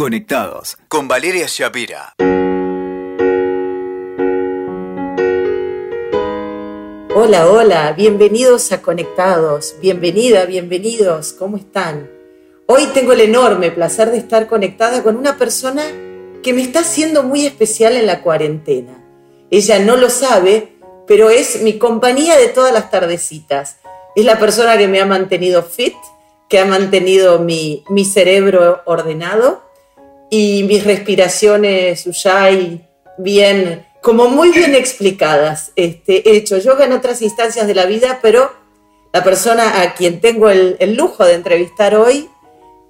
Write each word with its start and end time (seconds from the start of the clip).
Conectados 0.00 0.78
con 0.88 1.08
Valeria 1.08 1.44
Shapira. 1.46 2.14
Hola, 7.14 7.46
hola, 7.50 7.92
bienvenidos 7.92 8.72
a 8.72 8.80
Conectados, 8.80 9.74
bienvenida, 9.82 10.46
bienvenidos, 10.46 11.34
¿cómo 11.34 11.58
están? 11.58 12.10
Hoy 12.66 12.86
tengo 12.94 13.12
el 13.12 13.20
enorme 13.20 13.72
placer 13.72 14.10
de 14.10 14.16
estar 14.16 14.46
conectada 14.46 15.02
con 15.02 15.16
una 15.16 15.36
persona 15.36 15.82
que 16.42 16.54
me 16.54 16.62
está 16.62 16.78
haciendo 16.80 17.22
muy 17.22 17.44
especial 17.44 17.94
en 17.94 18.06
la 18.06 18.22
cuarentena. 18.22 19.04
Ella 19.50 19.80
no 19.80 19.98
lo 19.98 20.08
sabe, 20.08 20.78
pero 21.06 21.28
es 21.28 21.60
mi 21.60 21.76
compañía 21.76 22.38
de 22.38 22.48
todas 22.48 22.72
las 22.72 22.90
tardecitas. 22.90 23.76
Es 24.16 24.24
la 24.24 24.38
persona 24.38 24.78
que 24.78 24.88
me 24.88 25.02
ha 25.02 25.04
mantenido 25.04 25.62
fit, 25.62 25.92
que 26.48 26.58
ha 26.58 26.64
mantenido 26.64 27.38
mi, 27.40 27.84
mi 27.90 28.06
cerebro 28.06 28.80
ordenado 28.86 29.68
y 30.30 30.62
mis 30.62 30.84
respiraciones 30.84 32.06
Uyai 32.06 32.88
bien, 33.18 33.86
como 34.00 34.28
muy 34.28 34.50
bien 34.50 34.74
explicadas. 34.74 35.72
Este, 35.76 36.28
he 36.30 36.36
hecho 36.36 36.56
yoga 36.58 36.84
en 36.84 36.92
otras 36.92 37.20
instancias 37.20 37.66
de 37.66 37.74
la 37.74 37.84
vida, 37.84 38.20
pero 38.22 38.52
la 39.12 39.24
persona 39.24 39.82
a 39.82 39.94
quien 39.94 40.20
tengo 40.20 40.48
el, 40.48 40.76
el 40.78 40.94
lujo 40.94 41.24
de 41.24 41.34
entrevistar 41.34 41.96
hoy 41.96 42.30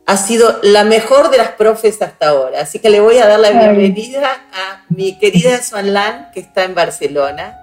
ha 0.07 0.17
sido 0.17 0.59
la 0.63 0.85
mejor 0.85 1.31
de 1.31 1.39
las 1.39 1.53
profes 1.53 2.03
hasta 2.03 2.29
ahora. 2.29 2.61
Así 2.61 2.79
que 2.79 2.91
le 2.91 3.01
voy 3.01 3.19
a 3.19 3.27
dar 3.27 3.41
la 3.41 3.51
bienvenida 3.51 4.43
a 4.53 4.85
mi 4.89 5.19
querida 5.19 5.63
Swan 5.63 5.95
Lan, 5.95 6.31
que 6.35 6.41
está 6.41 6.65
en 6.65 6.75
Barcelona. 6.75 7.57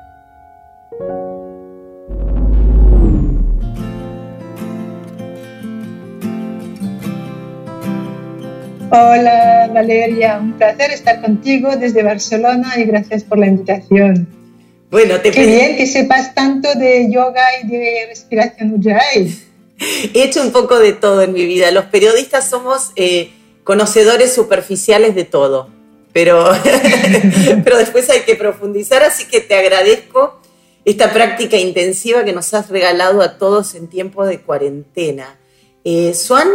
Hola 8.90 9.70
Valeria, 9.74 10.40
un 10.42 10.54
placer 10.54 10.92
estar 10.92 11.20
contigo 11.22 11.76
desde 11.76 12.04
Barcelona 12.04 12.74
y 12.78 12.86
gracias 12.86 13.22
por 13.22 13.38
la 13.38 13.48
invitación. 13.48 14.28
Bueno, 14.90 15.20
te 15.20 15.32
Qué 15.32 15.46
bien 15.46 15.76
que 15.76 15.86
sepas 15.86 16.34
tanto 16.34 16.74
de 16.74 17.12
yoga 17.12 17.44
y 17.62 17.68
de 17.68 18.06
respiración 18.08 18.76
Ujjayi. 18.76 19.44
He 20.14 20.24
hecho 20.24 20.42
un 20.42 20.54
poco 20.54 20.80
de 20.80 20.94
todo 20.94 21.22
en 21.22 21.34
mi 21.34 21.46
vida. 21.46 21.70
Los 21.72 21.86
periodistas 21.86 22.50
somos 22.50 22.94
eh, 22.96 23.32
conocedores 23.66 24.34
superficiales 24.34 25.16
de 25.16 25.26
todo, 25.26 25.70
pero, 26.14 26.50
pero 27.66 27.78
después 27.78 28.10
hay 28.10 28.22
que 28.22 28.36
profundizar, 28.36 29.04
así 29.04 29.26
que 29.26 29.42
te 29.42 29.56
agradezco 29.56 30.40
esta 30.86 31.12
práctica 31.12 31.58
intensiva 31.58 32.24
que 32.24 32.32
nos 32.32 32.54
has 32.54 32.70
regalado 32.70 33.22
a 33.22 33.38
todos 33.38 33.76
en 33.76 33.88
tiempo 33.88 34.26
de 34.26 34.40
cuarentena. 34.40 35.38
Eh, 35.84 36.14
Swan, 36.14 36.48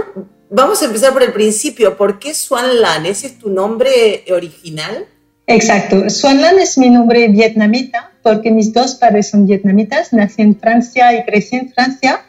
vamos 0.52 0.82
a 0.82 0.84
empezar 0.84 1.12
por 1.12 1.22
el 1.22 1.32
principio. 1.32 1.96
¿Por 1.96 2.18
qué 2.18 2.34
Swan 2.34 2.80
Lan? 2.80 3.06
¿Ese 3.06 3.26
es 3.28 3.38
tu 3.38 3.50
nombre 3.50 4.24
original? 4.30 5.06
Exacto. 5.46 6.08
Swan 6.08 6.40
Lan 6.40 6.58
es 6.58 6.78
mi 6.78 6.90
nombre 6.90 7.26
vietnamita 7.28 8.12
porque 8.22 8.50
mis 8.50 8.72
dos 8.72 8.94
padres 8.94 9.30
son 9.30 9.46
vietnamitas. 9.46 10.12
Nací 10.12 10.42
en 10.42 10.56
Francia 10.56 11.12
y 11.18 11.24
crecí 11.24 11.56
en 11.56 11.72
Francia. 11.72 12.22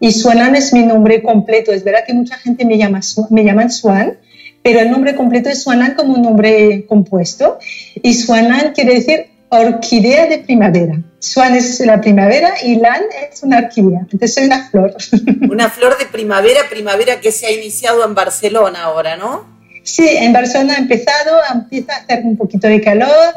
Y 0.00 0.12
Swan 0.12 0.38
Lan 0.38 0.56
es 0.56 0.72
mi 0.72 0.82
nombre 0.82 1.22
completo. 1.22 1.72
Es 1.72 1.84
verdad 1.84 2.00
que 2.06 2.14
mucha 2.14 2.36
gente 2.36 2.64
me 2.64 2.76
llama 2.76 3.00
me 3.30 3.44
llaman 3.44 3.70
Swan, 3.70 4.18
pero 4.62 4.80
el 4.80 4.90
nombre 4.90 5.14
completo 5.14 5.48
es 5.48 5.62
Swan 5.62 5.78
Lan 5.78 5.94
como 5.94 6.14
un 6.14 6.22
nombre 6.22 6.86
compuesto. 6.86 7.58
Y 8.02 8.14
Swan 8.14 8.48
Lan 8.48 8.72
quiere 8.74 8.94
decir 8.94 9.26
orquídea 9.48 10.26
de 10.26 10.38
primavera. 10.38 11.02
Swan 11.18 11.54
es 11.54 11.80
la 11.80 12.00
primavera 12.00 12.54
y 12.62 12.76
Lan 12.76 13.02
es 13.30 13.42
una 13.42 13.58
orquídea. 13.58 14.00
Entonces 14.00 14.34
soy 14.34 14.44
una 14.44 14.68
flor. 14.68 14.96
Una 15.50 15.70
flor 15.70 15.98
de 15.98 16.06
primavera, 16.06 16.60
primavera 16.70 17.20
que 17.20 17.32
se 17.32 17.46
ha 17.46 17.52
iniciado 17.52 18.04
en 18.04 18.14
Barcelona 18.14 18.84
ahora, 18.84 19.16
¿no? 19.16 19.46
Sí, 19.82 20.08
en 20.08 20.32
Barcelona 20.32 20.74
ha 20.74 20.78
empezado, 20.78 21.38
empieza 21.52 21.94
a 21.94 21.98
hacer 21.98 22.24
un 22.24 22.36
poquito 22.36 22.66
de 22.66 22.80
calor, 22.80 23.34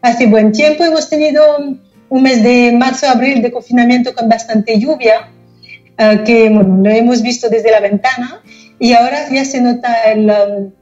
hace 0.00 0.26
buen 0.26 0.52
tiempo. 0.52 0.84
Hemos 0.84 1.10
tenido 1.10 1.42
un 2.08 2.22
mes 2.22 2.42
de 2.42 2.72
marzo-abril 2.72 3.42
de 3.42 3.52
confinamiento 3.52 4.14
con 4.14 4.28
bastante 4.28 4.78
lluvia, 4.78 5.28
uh, 5.98 6.24
que 6.24 6.48
bueno, 6.48 6.82
lo 6.82 6.90
hemos 6.90 7.22
visto 7.22 7.48
desde 7.48 7.70
la 7.70 7.80
ventana 7.80 8.42
y 8.78 8.94
ahora 8.94 9.28
ya 9.30 9.44
se 9.44 9.60
nota 9.60 10.04
el, 10.04 10.30
um, 10.30 10.72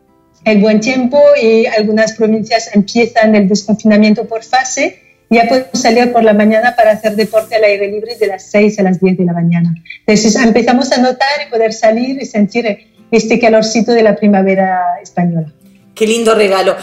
el 0.44 0.60
buen 0.60 0.80
tiempo 0.80 1.20
y 1.40 1.66
algunas 1.66 2.12
provincias 2.12 2.70
empiezan 2.74 3.34
el 3.34 3.48
desconfinamiento 3.48 4.26
por 4.26 4.44
fase. 4.44 5.02
Ya 5.30 5.46
podemos 5.46 5.80
salir 5.80 6.10
por 6.12 6.24
la 6.24 6.32
mañana 6.32 6.74
para 6.74 6.92
hacer 6.92 7.14
deporte 7.14 7.56
al 7.56 7.64
aire 7.64 7.88
libre 7.88 8.16
de 8.16 8.26
las 8.28 8.50
6 8.50 8.78
a 8.78 8.82
las 8.82 9.00
10 9.00 9.18
de 9.18 9.24
la 9.24 9.34
mañana. 9.34 9.74
Entonces 10.06 10.36
empezamos 10.36 10.90
a 10.92 10.98
notar 10.98 11.28
y 11.46 11.50
poder 11.50 11.72
salir 11.72 12.20
y 12.20 12.24
sentir 12.24 12.88
este 13.10 13.38
calorcito 13.38 13.92
de 13.92 14.02
la 14.02 14.16
primavera 14.16 14.80
española. 15.02 15.52
Qué 15.94 16.06
lindo 16.06 16.34
regalo. 16.34 16.76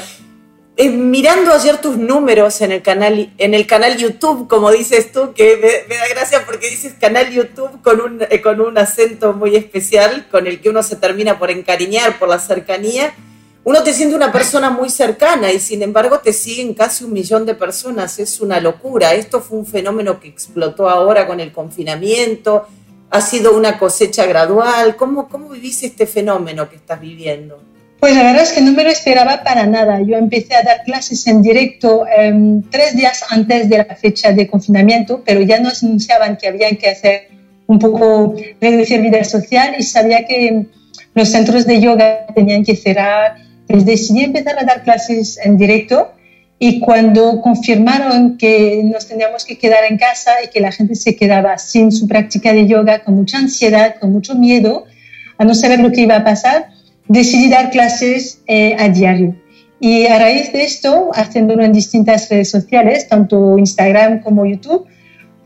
Eh, 0.77 0.89
mirando 0.89 1.53
ayer 1.53 1.77
tus 1.77 1.97
números 1.97 2.59
en 2.59 2.73
el 2.73 2.81
canal 2.81 3.31
en 3.37 3.53
el 3.53 3.65
canal 3.65 3.95
YouTube, 3.95 4.49
como 4.49 4.71
dices 4.71 5.13
tú, 5.13 5.33
que 5.33 5.55
me, 5.55 5.87
me 5.87 5.95
da 5.95 6.07
gracia 6.09 6.45
porque 6.45 6.69
dices 6.69 6.93
canal 6.99 7.31
YouTube 7.31 7.81
con 7.81 8.01
un, 8.01 8.21
eh, 8.29 8.41
con 8.41 8.59
un 8.59 8.77
acento 8.77 9.31
muy 9.31 9.55
especial, 9.55 10.27
con 10.29 10.47
el 10.47 10.59
que 10.59 10.69
uno 10.69 10.83
se 10.83 10.97
termina 10.97 11.39
por 11.39 11.49
encariñar 11.49 12.19
por 12.19 12.27
la 12.27 12.39
cercanía. 12.39 13.13
Uno 13.65 13.81
te 13.81 13.93
siente 13.93 14.15
una 14.15 14.31
persona 14.31 14.69
muy 14.69 14.91
cercana 14.91 15.51
y 15.51 15.59
sin 15.59 15.81
embargo 15.81 16.19
te 16.19 16.31
siguen 16.33 16.75
casi 16.75 17.03
un 17.03 17.13
millón 17.13 17.47
de 17.47 17.55
personas. 17.55 18.19
Es 18.19 18.39
una 18.39 18.59
locura. 18.59 19.15
Esto 19.15 19.41
fue 19.41 19.57
un 19.57 19.65
fenómeno 19.65 20.19
que 20.19 20.27
explotó 20.27 20.87
ahora 20.87 21.25
con 21.25 21.39
el 21.39 21.51
confinamiento. 21.51 22.67
Ha 23.09 23.21
sido 23.21 23.57
una 23.57 23.79
cosecha 23.79 24.27
gradual. 24.27 24.95
¿Cómo, 24.95 25.27
cómo 25.27 25.49
vivís 25.49 25.81
este 25.81 26.05
fenómeno 26.05 26.69
que 26.69 26.75
estás 26.75 27.01
viviendo? 27.01 27.59
Pues 27.99 28.15
la 28.15 28.21
verdad 28.21 28.43
es 28.43 28.51
que 28.51 28.61
no 28.61 28.71
me 28.71 28.83
lo 28.83 28.91
esperaba 28.91 29.43
para 29.43 29.65
nada. 29.65 29.99
Yo 29.99 30.15
empecé 30.15 30.53
a 30.53 30.61
dar 30.61 30.83
clases 30.83 31.25
en 31.25 31.41
directo 31.41 32.05
eh, 32.05 32.61
tres 32.69 32.95
días 32.95 33.23
antes 33.29 33.67
de 33.67 33.79
la 33.79 33.95
fecha 33.95 34.31
de 34.31 34.47
confinamiento, 34.47 35.23
pero 35.25 35.41
ya 35.41 35.59
nos 35.59 35.81
anunciaban 35.81 36.37
que 36.37 36.47
había 36.47 36.69
que 36.77 36.87
hacer 36.87 37.29
un 37.65 37.79
poco 37.79 38.35
reducir 38.61 39.01
vida 39.01 39.23
social 39.23 39.73
y 39.79 39.81
sabía 39.81 40.27
que 40.27 40.67
los 41.15 41.29
centros 41.29 41.65
de 41.65 41.81
yoga 41.81 42.27
tenían 42.35 42.63
que 42.63 42.75
cerrar. 42.75 43.44
Pues 43.67 43.85
decidí 43.85 44.23
empezar 44.23 44.57
a 44.59 44.63
dar 44.63 44.83
clases 44.83 45.39
en 45.43 45.57
directo 45.57 46.11
y 46.57 46.79
cuando 46.79 47.41
confirmaron 47.41 48.37
que 48.37 48.81
nos 48.83 49.07
teníamos 49.07 49.43
que 49.43 49.57
quedar 49.57 49.83
en 49.89 49.97
casa 49.97 50.31
y 50.43 50.49
que 50.49 50.61
la 50.61 50.71
gente 50.71 50.95
se 50.95 51.15
quedaba 51.15 51.57
sin 51.57 51.91
su 51.91 52.07
práctica 52.07 52.53
de 52.53 52.67
yoga, 52.67 53.03
con 53.03 53.15
mucha 53.15 53.39
ansiedad, 53.39 53.95
con 53.99 54.11
mucho 54.13 54.35
miedo, 54.35 54.85
a 55.37 55.43
no 55.43 55.53
saber 55.53 55.79
lo 55.79 55.91
que 55.91 56.01
iba 56.01 56.15
a 56.15 56.23
pasar, 56.23 56.69
decidí 57.07 57.49
dar 57.49 57.71
clases 57.71 58.41
eh, 58.47 58.75
a 58.79 58.87
diario. 58.89 59.35
Y 59.79 60.07
a 60.07 60.17
raíz 60.17 60.53
de 60.53 60.63
esto, 60.63 61.11
haciéndolo 61.13 61.63
en 61.63 61.73
distintas 61.73 62.29
redes 62.29 62.49
sociales, 62.49 63.07
tanto 63.09 63.57
Instagram 63.57 64.21
como 64.21 64.45
YouTube, 64.45 64.87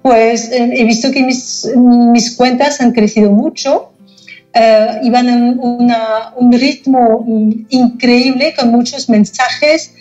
pues 0.02 0.52
eh, 0.52 0.70
he 0.74 0.84
visto 0.86 1.12
que 1.12 1.24
mis, 1.24 1.68
mis, 1.76 2.36
cuentas 2.36 2.80
han 2.80 2.92
crecido 2.92 3.32
mucho, 3.32 3.92
eh, 4.54 5.00
iban 5.04 5.30
en 5.30 5.60
una, 5.60 6.34
un 6.36 6.52
ritmo 6.52 7.24
increíble 7.70 8.54
con 8.58 8.70
muchos 8.72 9.10
mensajes, 9.10 9.94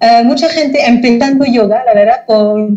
eh, 0.00 0.22
mucha 0.24 0.48
gente 0.48 0.84
empezando 0.84 1.44
yoga, 1.44 1.82
la 1.84 1.94
verdad, 1.94 2.26
por 2.26 2.70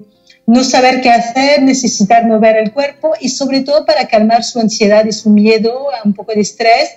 no 0.45 0.63
saber 0.63 1.01
qué 1.01 1.09
hacer, 1.09 1.61
necesitar 1.61 2.25
mover 2.25 2.55
el 2.57 2.71
cuerpo 2.71 3.13
y 3.19 3.29
sobre 3.29 3.61
todo 3.61 3.85
para 3.85 4.07
calmar 4.07 4.43
su 4.43 4.59
ansiedad 4.59 5.05
y 5.05 5.11
su 5.11 5.29
miedo, 5.29 5.87
un 6.05 6.13
poco 6.13 6.33
de 6.33 6.41
estrés 6.41 6.95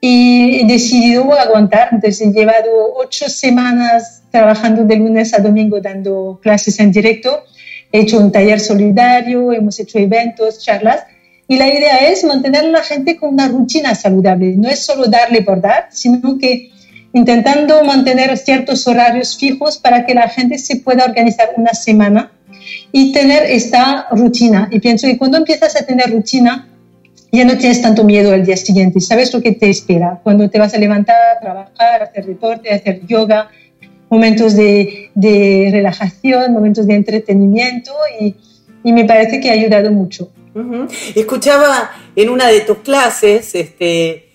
y 0.00 0.60
he 0.60 0.66
decidido 0.66 1.32
aguantar. 1.32 1.88
Entonces 1.92 2.20
he 2.20 2.32
llevado 2.32 2.94
ocho 2.96 3.28
semanas 3.28 4.22
trabajando 4.30 4.84
de 4.84 4.96
lunes 4.96 5.34
a 5.34 5.38
domingo 5.38 5.80
dando 5.80 6.38
clases 6.42 6.78
en 6.80 6.92
directo. 6.92 7.44
He 7.90 8.00
hecho 8.00 8.18
un 8.18 8.30
taller 8.30 8.60
solidario, 8.60 9.52
hemos 9.52 9.80
hecho 9.80 9.98
eventos, 9.98 10.62
charlas. 10.62 11.04
Y 11.48 11.56
la 11.56 11.66
idea 11.66 12.08
es 12.08 12.24
mantener 12.24 12.66
a 12.66 12.68
la 12.68 12.82
gente 12.82 13.16
con 13.16 13.30
una 13.30 13.48
rutina 13.48 13.94
saludable. 13.94 14.54
No 14.56 14.68
es 14.68 14.80
solo 14.80 15.06
darle 15.06 15.42
por 15.42 15.60
dar, 15.60 15.88
sino 15.90 16.38
que 16.38 16.70
intentando 17.12 17.82
mantener 17.84 18.36
ciertos 18.36 18.86
horarios 18.86 19.36
fijos 19.36 19.78
para 19.78 20.04
que 20.04 20.14
la 20.14 20.28
gente 20.28 20.58
se 20.58 20.76
pueda 20.76 21.04
organizar 21.04 21.48
una 21.56 21.72
semana 21.72 22.30
y 22.92 23.12
tener 23.12 23.44
esta 23.44 24.08
rutina. 24.10 24.68
Y 24.70 24.78
pienso 24.78 25.06
que 25.06 25.16
cuando 25.16 25.38
empiezas 25.38 25.74
a 25.80 25.86
tener 25.86 26.10
rutina, 26.12 26.68
ya 27.32 27.44
no 27.44 27.56
tienes 27.58 27.82
tanto 27.82 28.04
miedo 28.04 28.32
al 28.32 28.44
día 28.44 28.56
siguiente, 28.56 29.00
sabes 29.00 29.32
lo 29.34 29.42
que 29.42 29.52
te 29.52 29.68
espera 29.68 30.20
cuando 30.22 30.48
te 30.48 30.58
vas 30.58 30.72
a 30.72 30.78
levantar, 30.78 31.40
trabajar, 31.40 32.02
hacer 32.02 32.24
deporte, 32.24 32.70
hacer 32.70 33.06
yoga, 33.06 33.50
momentos 34.08 34.56
de, 34.56 35.10
relajación, 35.70 36.52
momentos 36.52 36.86
de 36.86 36.94
entretenimiento 36.94 37.92
y, 38.20 38.34
me 38.84 39.04
parece 39.04 39.38
que 39.40 39.50
ha 39.50 39.52
ayudado 39.52 39.92
mucho. 39.92 40.30
Uh 40.58 40.64
-huh. 40.64 41.12
Escuchaba 41.14 41.92
en 42.16 42.28
una 42.28 42.48
de 42.48 42.60
tus 42.60 42.78
clases, 42.78 43.54
este, 43.54 44.32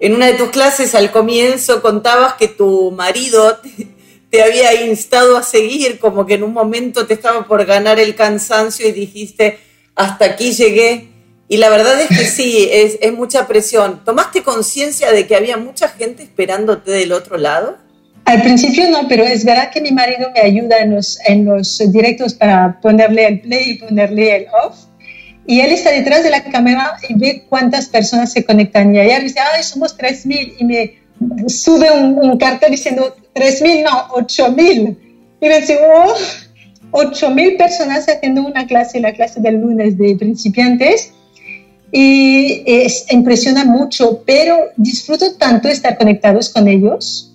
en 0.00 0.14
una 0.14 0.26
de 0.26 0.34
tus 0.34 0.50
clases 0.50 0.94
al 0.94 1.10
comienzo 1.10 1.82
contabas 1.82 2.34
que 2.34 2.48
tu 2.48 2.90
marido 2.92 3.56
te, 3.56 3.88
te 4.30 4.42
había 4.42 4.84
instado 4.84 5.36
a 5.36 5.42
seguir, 5.42 5.98
como 5.98 6.26
que 6.26 6.34
en 6.34 6.44
un 6.44 6.52
momento 6.52 7.06
te 7.06 7.14
estaba 7.14 7.46
por 7.46 7.64
ganar 7.64 7.98
el 7.98 8.14
cansancio 8.14 8.88
y 8.88 8.92
dijiste, 8.92 9.58
hasta 9.94 10.24
aquí 10.26 10.52
llegué 10.52 11.08
Y 11.48 11.58
la 11.58 11.68
verdad 11.68 12.00
es 12.00 12.08
que 12.08 12.24
sí, 12.38 12.68
es, 12.70 12.98
es 13.00 13.12
mucha 13.12 13.46
presión. 13.46 14.04
¿Tomaste 14.04 14.42
conciencia 14.42 15.12
de 15.12 15.26
que 15.26 15.36
había 15.36 15.56
mucha 15.56 15.88
gente 15.88 16.22
esperándote 16.22 16.90
del 16.90 17.12
otro 17.12 17.36
lado? 17.38 17.76
Al 18.24 18.42
principio 18.42 18.90
no, 18.90 19.06
pero 19.08 19.22
es 19.22 19.44
verdad 19.44 19.70
que 19.70 19.80
mi 19.80 19.92
marido 19.92 20.28
me 20.34 20.40
ayuda 20.40 20.78
en 20.80 20.96
los, 20.96 21.18
en 21.26 21.44
los 21.44 21.78
directos 21.92 22.34
para 22.34 22.80
ponerle 22.80 23.24
el 23.28 23.40
play 23.40 23.70
y 23.70 23.74
ponerle 23.74 24.36
el 24.36 24.46
off. 24.64 24.76
Y 25.46 25.60
él 25.60 25.72
está 25.72 25.90
detrás 25.90 26.24
de 26.24 26.30
la 26.30 26.44
cámara 26.44 26.96
y 27.08 27.14
ve 27.14 27.44
cuántas 27.48 27.86
personas 27.86 28.32
se 28.32 28.44
conectan. 28.44 28.94
Y 28.94 28.98
ayer 28.98 29.22
dice, 29.22 29.38
ay, 29.40 29.62
somos 29.62 29.96
3.000. 29.96 30.54
Y 30.58 30.64
me 30.64 31.48
sube 31.48 31.90
un, 31.90 32.36
cartel 32.36 32.72
diciendo 32.72 33.14
3.000, 33.34 33.84
no, 33.84 34.08
8.000. 34.08 34.96
Y 35.40 35.48
me 35.48 35.60
dice, 35.60 35.78
oh, 35.82 36.14
8.000 36.90 37.56
personas 37.56 38.08
haciendo 38.08 38.42
una 38.42 38.66
clase, 38.66 39.00
la 39.00 39.12
clase 39.12 39.40
del 39.40 39.56
lunes 39.56 39.96
de 39.96 40.16
principiantes. 40.16 41.12
Y 41.92 42.64
es, 42.66 43.06
impresiona 43.10 43.64
mucho, 43.64 44.22
pero 44.26 44.56
disfruto 44.76 45.34
tanto 45.36 45.68
estar 45.68 45.96
conectados 45.96 46.48
con 46.48 46.66
ellos 46.66 47.32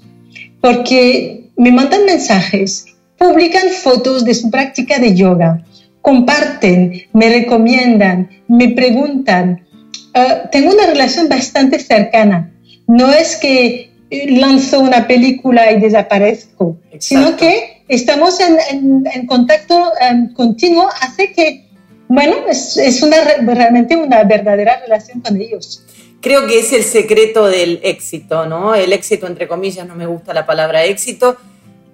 porque 0.62 1.50
me 1.58 1.72
mandan 1.72 2.06
mensajes, 2.06 2.86
publican 3.18 3.70
fotos 3.70 4.24
de 4.24 4.34
su 4.34 4.50
práctica 4.50 5.00
de 5.00 5.16
yoga, 5.16 5.66
comparten, 6.02 7.04
me 7.14 7.30
recomiendan, 7.30 8.30
me 8.48 8.70
preguntan. 8.70 9.66
Ah, 10.14 10.50
tengo 10.52 10.74
una 10.74 10.88
relación 10.88 11.30
bastante 11.30 11.80
cercana. 11.80 12.52
No 12.88 13.12
es 13.12 13.38
que 13.38 13.92
lanzo 14.28 14.80
una 14.82 15.08
película 15.08 15.72
y 15.72 15.80
desaparezco, 15.80 16.78
sino 17.00 17.38
que 17.38 17.84
estamos 17.88 18.40
en, 18.40 19.26
contacto 19.26 19.92
em, 20.02 20.34
continuo, 20.34 20.90
hace 21.02 21.32
que, 21.32 21.66
bueno, 22.10 22.36
es, 22.50 22.76
es 22.76 23.02
una, 23.02 23.18
realmente 23.46 23.96
una 23.96 24.24
verdadera 24.24 24.82
relación 24.82 25.22
con 25.22 25.40
ellos 25.40 25.86
creo 26.22 26.48
que 26.48 26.60
es 26.60 26.72
el 26.72 26.84
secreto 26.84 27.48
del 27.48 27.80
éxito, 27.84 28.46
¿no? 28.46 28.76
El 28.76 28.94
éxito, 28.94 29.28
entre 29.28 29.48
comillas, 29.48 29.88
no 29.88 29.96
me 29.96 30.06
gusta 30.06 30.34
la 30.34 30.46
palabra 30.46 30.86
éxito. 30.86 31.36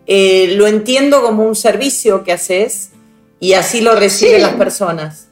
Eh, 0.06 0.54
lo 0.56 0.68
entiendo 0.68 1.22
como 1.22 1.44
un 1.44 1.56
servicio 1.56 2.24
que 2.24 2.34
haces 2.34 2.92
y 3.40 3.54
así 3.54 3.82
lo 3.82 3.96
reciben 3.96 4.42
las 4.42 4.54
personas. 4.54 5.28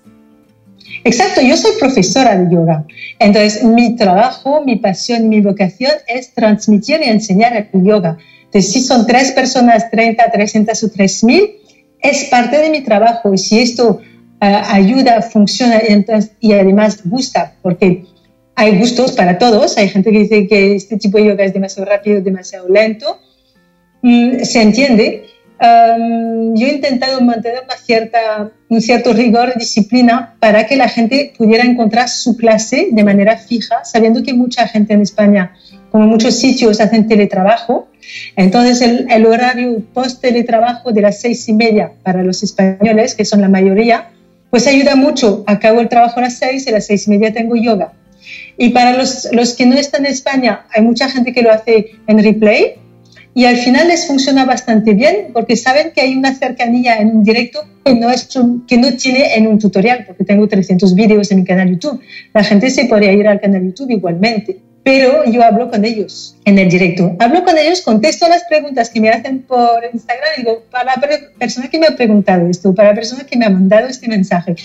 Exacto, 1.04 1.42
yo 1.42 1.56
soy 1.56 1.72
profesora 1.80 2.36
de 2.36 2.54
yoga. 2.54 2.86
Entonces, 3.20 3.64
mi 3.64 3.96
trabajo, 3.96 4.64
mi 4.66 4.78
pasión, 4.78 5.30
mi 5.30 5.40
vocación 5.40 5.92
es 6.08 6.34
transmitir 6.34 7.00
y 7.02 7.10
enseñar 7.10 7.70
el 7.72 7.84
yoga. 7.84 8.18
Entonces, 8.46 8.72
si 8.72 8.82
son 8.82 9.06
tres 9.06 9.32
personas, 9.32 9.92
30, 9.92 10.32
300 10.32 10.84
o 10.84 10.90
3000, 10.90 11.52
es 12.02 12.26
parte 12.26 12.58
de 12.58 12.70
mi 12.72 12.82
trabajo. 12.82 13.34
Y 13.34 13.38
si 13.38 13.60
esto 13.60 14.02
eh, 14.42 14.46
ayuda, 14.46 15.22
funciona 15.22 15.82
y, 15.88 15.94
entonces, 15.94 16.32
y 16.40 16.54
además 16.54 17.02
gusta, 17.06 17.54
porque 17.62 18.06
hay 18.56 18.78
gustos 18.80 19.12
para 19.12 19.38
todos. 19.38 19.78
Hay 19.78 19.90
gente 19.90 20.12
que 20.12 20.20
dice 20.20 20.48
que 20.48 20.76
este 20.76 20.98
tipo 20.98 21.18
de 21.20 21.26
yoga 21.26 21.44
es 21.44 21.54
demasiado 21.54 21.88
rápido, 21.90 22.22
demasiado 22.22 22.68
lento. 22.68 23.20
Mm, 24.02 24.40
se 24.44 24.62
entiende. 24.62 25.26
Yo 25.62 26.68
he 26.68 26.74
intentado 26.74 27.22
mantener 27.22 27.62
una 27.64 27.76
cierta, 27.78 28.52
un 28.70 28.82
cierto 28.82 29.14
rigor 29.14 29.54
y 29.56 29.60
disciplina 29.60 30.36
para 30.40 30.66
que 30.68 30.76
la 30.76 30.90
gente 30.90 31.34
pudiera 31.38 31.64
encontrar 31.64 32.10
su 32.10 32.36
clase 32.36 32.90
de 32.92 33.04
manera 33.04 33.38
fija, 33.38 33.86
sabiendo 33.86 34.22
que 34.24 34.34
mucha 34.34 34.68
gente 34.68 34.94
en 34.94 35.02
España, 35.02 35.54
como 35.92 36.08
muchos 36.08 36.36
sitios, 36.38 36.82
hacen 36.82 37.08
teletrabajo. 37.08 37.88
Entonces, 38.36 38.82
el, 38.82 39.08
el 39.10 39.26
horario 39.26 39.82
post-teletrabajo 39.94 40.92
de 40.92 41.02
las 41.02 41.22
seis 41.22 41.48
y 41.48 41.54
media 41.54 41.92
para 42.04 42.22
los 42.22 42.44
españoles, 42.44 43.16
que 43.16 43.26
son 43.26 43.42
la 43.42 43.50
mayoría, 43.50 44.10
pues 44.50 44.68
ayuda 44.68 44.96
mucho. 44.96 45.44
Acabo 45.48 45.80
el 45.80 45.90
trabajo 45.90 46.20
a 46.20 46.24
las 46.24 46.38
seis 46.38 46.66
y 46.68 46.70
a 46.70 46.74
las 46.74 46.86
seis 46.86 47.08
y 47.08 47.12
media 47.12 47.34
tengo 47.34 47.56
yoga 47.56 47.94
y 48.58 48.70
para 48.70 48.98
los, 48.98 49.28
los 49.32 49.54
que 49.54 49.66
no 49.66 49.76
están 49.76 50.06
en 50.06 50.12
España, 50.12 50.66
hay 50.74 50.82
mucha 50.82 51.10
gente 51.10 51.34
que 51.34 51.42
lo 51.42 51.52
hace 51.52 51.92
en 52.08 52.24
replay 52.24 52.76
y 53.38 53.44
al 53.44 53.58
final 53.58 53.90
les 53.90 54.08
funciona 54.08 54.46
bastante 54.46 54.94
bien 54.94 55.28
porque 55.34 55.58
saben 55.58 55.92
que 55.92 56.00
hay 56.00 56.16
una 56.16 56.34
cercanía 56.34 57.00
en 57.00 57.10
un 57.10 57.24
directo 57.24 57.66
que 57.84 57.94
no, 57.94 58.10
es 58.10 58.30
que 58.66 58.78
no 58.78 58.96
tiene 58.96 59.36
en 59.36 59.48
un 59.48 59.60
tutorial, 59.60 60.06
porque 60.08 60.24
tengo 60.24 60.48
300 60.48 60.96
vídeos 60.96 61.30
en 61.32 61.40
mi 61.40 61.44
canal 61.44 61.70
YouTube. 61.70 62.00
La 62.34 62.46
gente 62.46 62.70
se 62.70 62.86
podría 62.86 63.12
ir 63.12 63.28
al 63.28 63.42
canal 63.42 63.62
YouTube 63.62 63.92
igualmente, 63.92 64.58
pero 64.84 65.26
yo 65.26 65.44
hablo 65.44 65.70
con 65.70 65.84
ellos 65.84 66.38
en 66.46 66.58
el 66.60 66.70
directo. 66.70 67.14
Hablo 67.20 67.44
con 67.44 67.58
ellos, 67.58 67.82
contesto 67.82 68.26
las 68.30 68.46
preguntas 68.46 68.90
que 68.90 69.02
me 69.02 69.10
hacen 69.10 69.42
por 69.42 69.84
Instagram 69.92 70.30
digo, 70.38 70.64
para 70.72 70.96
la 70.96 71.30
persona 71.38 71.70
que 71.70 71.78
me 71.78 71.88
ha 71.88 71.96
preguntado 71.98 72.48
esto, 72.48 72.74
para 72.74 72.92
la 72.92 72.96
persona 72.96 73.26
que 73.26 73.38
me 73.38 73.46
ha 73.46 73.50
mandado 73.50 73.90
este 73.90 74.08
mensaje. 74.08 74.56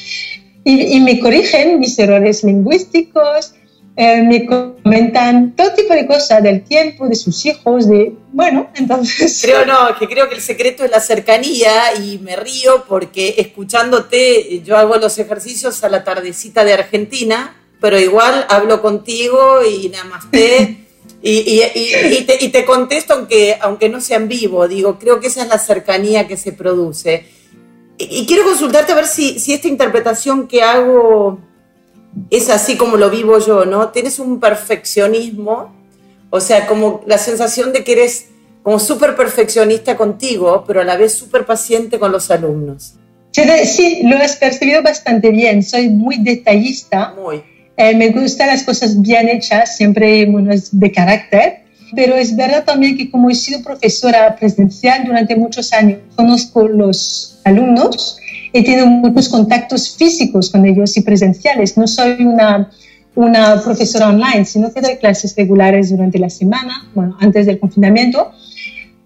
Y, 0.63 0.97
y 0.97 1.01
me 1.01 1.19
corrigen 1.19 1.81
mis 1.81 1.99
errores 1.99 2.45
lingüísticos, 2.45 3.55
eh, 4.03 4.23
me 4.23 4.47
comentan 4.47 5.55
todo 5.55 5.75
tipo 5.75 5.93
de 5.93 6.07
cosas 6.07 6.43
del 6.43 6.65
tiempo, 6.65 7.07
de 7.07 7.15
sus 7.15 7.45
hijos, 7.45 7.87
de, 7.87 8.15
bueno, 8.33 8.71
entonces... 8.75 9.41
Creo 9.43 9.67
no, 9.67 9.95
que 9.99 10.09
creo 10.09 10.27
que 10.27 10.37
el 10.37 10.41
secreto 10.41 10.87
es 10.87 10.91
la 10.91 11.01
cercanía 11.01 11.95
y 12.03 12.17
me 12.17 12.35
río 12.35 12.87
porque 12.89 13.35
escuchándote 13.37 14.63
yo 14.65 14.79
hago 14.79 14.97
los 14.97 15.19
ejercicios 15.19 15.85
a 15.85 15.91
la 15.91 16.03
tardecita 16.03 16.65
de 16.65 16.73
Argentina, 16.73 17.61
pero 17.79 17.99
igual 17.99 18.47
hablo 18.49 18.81
contigo 18.81 19.61
y 19.71 19.91
nada 19.91 20.05
más 20.05 20.31
te... 20.31 20.79
Y, 21.23 21.33
y, 21.33 21.63
y, 22.15 22.25
te, 22.25 22.43
y, 22.43 22.49
te, 22.49 22.65
contesto 22.65 23.13
aunque, 23.13 23.59
aunque 23.61 23.91
no 23.91 24.01
sea 24.01 24.17
en 24.17 24.27
vivo, 24.27 24.67
digo, 24.67 24.99
creo 24.99 25.21
que 25.21 25.27
esa 25.27 25.43
es 25.43 25.49
la 25.49 25.59
cercanía 25.59 26.27
que 26.27 26.39
se 26.39 26.53
produce. 26.53 27.27
Y, 27.99 28.25
quiero 28.25 28.45
consultarte 28.45 28.93
a 28.93 28.95
ver 28.95 29.07
si, 29.07 29.39
si 29.39 29.53
esta 29.53 29.69
interpretación 29.69 30.49
que 30.49 30.63
hago 30.63 31.39
es 32.31 32.51
así 32.51 32.77
como 32.77 32.97
lo 32.97 33.11
vivo 33.11 33.39
yo, 33.39 33.65
¿no? 33.65 33.89
Tienes 33.89 34.19
un 34.19 34.41
perfeccionismo, 34.41 35.75
o 36.31 36.41
sea, 36.41 36.67
como 36.67 37.03
la 37.07 37.19
sensación 37.19 37.73
de 37.73 37.85
que 37.85 37.93
eres 37.93 38.27
como 38.63 38.79
súper 38.79 39.17
perfeccionista 39.17 39.97
contigo, 39.97 40.65
pero 40.67 40.81
a 40.81 40.85
la 40.85 40.97
vez 40.97 41.15
súper 41.15 41.47
paciente 41.47 41.99
con 41.99 42.13
los 42.13 42.31
alumnos. 42.31 42.95
Sí, 43.33 44.01
lo 44.05 44.17
has 44.17 44.37
percibido 44.37 44.83
bastante 44.83 45.31
bien. 45.31 45.63
Soy 45.63 45.89
muy 45.89 46.19
detallista. 46.19 47.15
Muy. 47.15 47.43
Eh, 47.77 47.95
me 47.95 48.09
gustan 48.09 48.49
las 48.49 48.65
cosas 48.65 49.01
bien 49.01 49.29
hechas, 49.29 49.77
siempre 49.77 50.27
bueno, 50.27 50.53
de 50.73 50.93
carácter. 50.93 51.61
Pero 51.95 52.15
es 52.15 52.37
verdad 52.37 52.65
también 52.65 52.97
que 52.97 53.11
como 53.11 53.31
he 53.31 53.35
sido 53.35 53.63
profesora 53.63 54.37
presencial 54.37 55.05
durante 55.05 55.35
muchos 55.35 55.73
años, 55.73 55.99
conozco 56.15 56.69
los 56.69 57.41
alumnos 57.45 58.19
he 58.53 58.65
tenido 58.65 58.87
muchos 58.87 59.29
contactos 59.29 59.97
físicos 59.97 60.51
con 60.51 60.67
ellos 60.67 60.97
y 60.97 61.03
presenciales. 61.03 61.77
No 61.77 61.87
soy 61.87 62.25
una, 62.25 62.71
una 63.15 63.63
profesora 63.63 64.09
online, 64.09 64.45
sino 64.45 64.73
que 64.73 64.81
doy 64.81 64.97
clases 64.97 65.35
regulares 65.37 65.91
durante 65.91 66.19
la 66.19 66.31
semana, 66.31 66.89
bueno, 66.95 67.17
antes 67.21 67.47
del 67.47 67.59
confinamiento. 67.59 68.33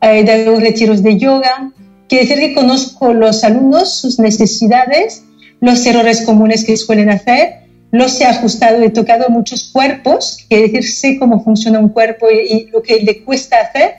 He 0.00 0.24
dado 0.24 0.60
retiros 0.60 1.02
de 1.02 1.18
yoga. 1.18 1.72
Quiere 2.08 2.26
decir 2.26 2.40
que 2.40 2.54
conozco 2.54 3.12
los 3.14 3.44
alumnos, 3.44 3.94
sus 3.98 4.18
necesidades, 4.18 5.24
los 5.60 5.84
errores 5.86 6.22
comunes 6.22 6.64
que 6.64 6.76
suelen 6.76 7.10
hacer, 7.10 7.64
los 7.90 8.20
he 8.20 8.24
ajustado, 8.24 8.82
he 8.82 8.90
tocado 8.90 9.28
muchos 9.30 9.70
cuerpos, 9.72 10.44
quiere 10.48 10.64
decir, 10.64 10.84
sé 10.92 11.18
cómo 11.18 11.42
funciona 11.42 11.78
un 11.78 11.90
cuerpo 11.90 12.26
y, 12.28 12.52
y 12.52 12.66
lo 12.66 12.82
que 12.82 13.00
le 13.00 13.22
cuesta 13.22 13.56
hacer. 13.60 13.94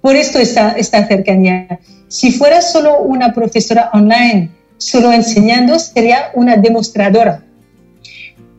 Por 0.00 0.16
esto 0.16 0.38
esta, 0.38 0.72
esta 0.72 1.06
cercanía. 1.06 1.78
Si 2.08 2.32
fuera 2.32 2.60
solo 2.62 3.00
una 3.00 3.32
profesora 3.32 3.90
online, 3.92 4.50
solo 4.78 5.12
enseñando 5.12 5.78
sería 5.78 6.30
una 6.34 6.56
demostradora, 6.56 7.44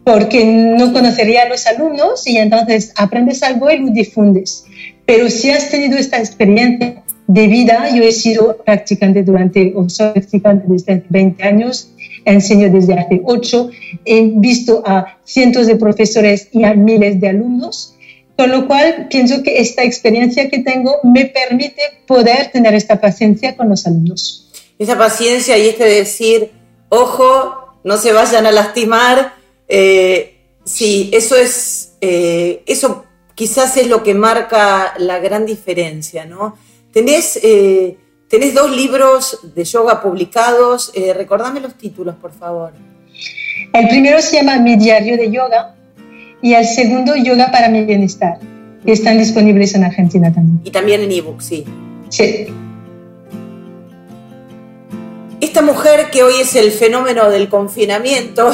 porque 0.03 0.45
no 0.45 0.93
conocería 0.93 1.43
a 1.43 1.49
los 1.49 1.65
alumnos 1.67 2.27
y 2.27 2.37
entonces 2.37 2.93
aprendes 2.95 3.43
algo 3.43 3.69
y 3.71 3.79
lo 3.79 3.89
difundes. 3.89 4.65
Pero 5.05 5.29
si 5.29 5.49
has 5.49 5.69
tenido 5.69 5.97
esta 5.97 6.17
experiencia 6.19 7.03
de 7.27 7.47
vida, 7.47 7.89
yo 7.93 8.03
he 8.03 8.11
sido 8.11 8.57
practicante 8.57 9.23
durante, 9.23 9.73
o 9.75 9.89
soy 9.89 10.11
practicante 10.11 10.65
desde 10.67 11.03
20 11.09 11.43
años, 11.43 11.91
enseño 12.23 12.71
desde 12.71 12.93
hace 12.93 13.21
8, 13.23 13.69
he 14.05 14.31
visto 14.35 14.83
a 14.85 15.17
cientos 15.23 15.67
de 15.67 15.75
profesores 15.75 16.49
y 16.51 16.63
a 16.63 16.73
miles 16.73 17.19
de 17.19 17.29
alumnos, 17.29 17.95
con 18.37 18.51
lo 18.51 18.67
cual 18.67 19.07
pienso 19.09 19.43
que 19.43 19.59
esta 19.59 19.83
experiencia 19.83 20.49
que 20.49 20.59
tengo 20.59 20.97
me 21.03 21.25
permite 21.25 21.81
poder 22.05 22.51
tener 22.51 22.73
esta 22.73 22.99
paciencia 22.99 23.55
con 23.55 23.69
los 23.69 23.87
alumnos 23.87 24.44
esa 24.77 24.97
paciencia 24.97 25.57
y 25.57 25.67
este 25.67 25.85
decir, 25.85 26.51
ojo, 26.89 27.79
no 27.83 27.97
se 27.97 28.11
vayan 28.11 28.45
a 28.45 28.51
lastimar. 28.51 29.33
Eh, 29.67 30.37
sí, 30.63 31.09
eso 31.13 31.35
es, 31.35 31.93
eh, 32.01 32.63
eso 32.65 33.05
quizás 33.35 33.77
es 33.77 33.87
lo 33.87 34.03
que 34.03 34.13
marca 34.13 34.93
la 34.97 35.19
gran 35.19 35.45
diferencia, 35.45 36.25
¿no? 36.25 36.57
Tenés, 36.91 37.39
eh, 37.43 37.97
tenés 38.29 38.53
dos 38.53 38.75
libros 38.75 39.39
de 39.53 39.63
yoga 39.63 40.01
publicados, 40.01 40.91
recordame 41.15 41.59
los 41.59 41.75
títulos, 41.75 42.15
por 42.15 42.31
favor. 42.31 42.71
El 43.73 43.87
primero 43.89 44.21
se 44.21 44.37
llama 44.37 44.57
Mi 44.57 44.77
Diario 44.77 45.17
de 45.17 45.29
Yoga 45.29 45.75
y 46.41 46.53
el 46.53 46.65
segundo 46.65 47.15
Yoga 47.15 47.51
para 47.51 47.67
mi 47.69 47.83
Bienestar, 47.83 48.39
que 48.85 48.93
están 48.93 49.17
disponibles 49.17 49.75
en 49.75 49.83
Argentina 49.83 50.33
también. 50.33 50.61
Y 50.63 50.71
también 50.71 51.01
en 51.01 51.11
ebook, 51.11 51.41
sí. 51.41 51.65
Sí. 52.09 52.47
Esta 55.41 55.61
mujer 55.61 56.09
que 56.11 56.23
hoy 56.23 56.41
es 56.41 56.55
el 56.55 56.71
fenómeno 56.71 57.29
del 57.29 57.49
confinamiento, 57.49 58.53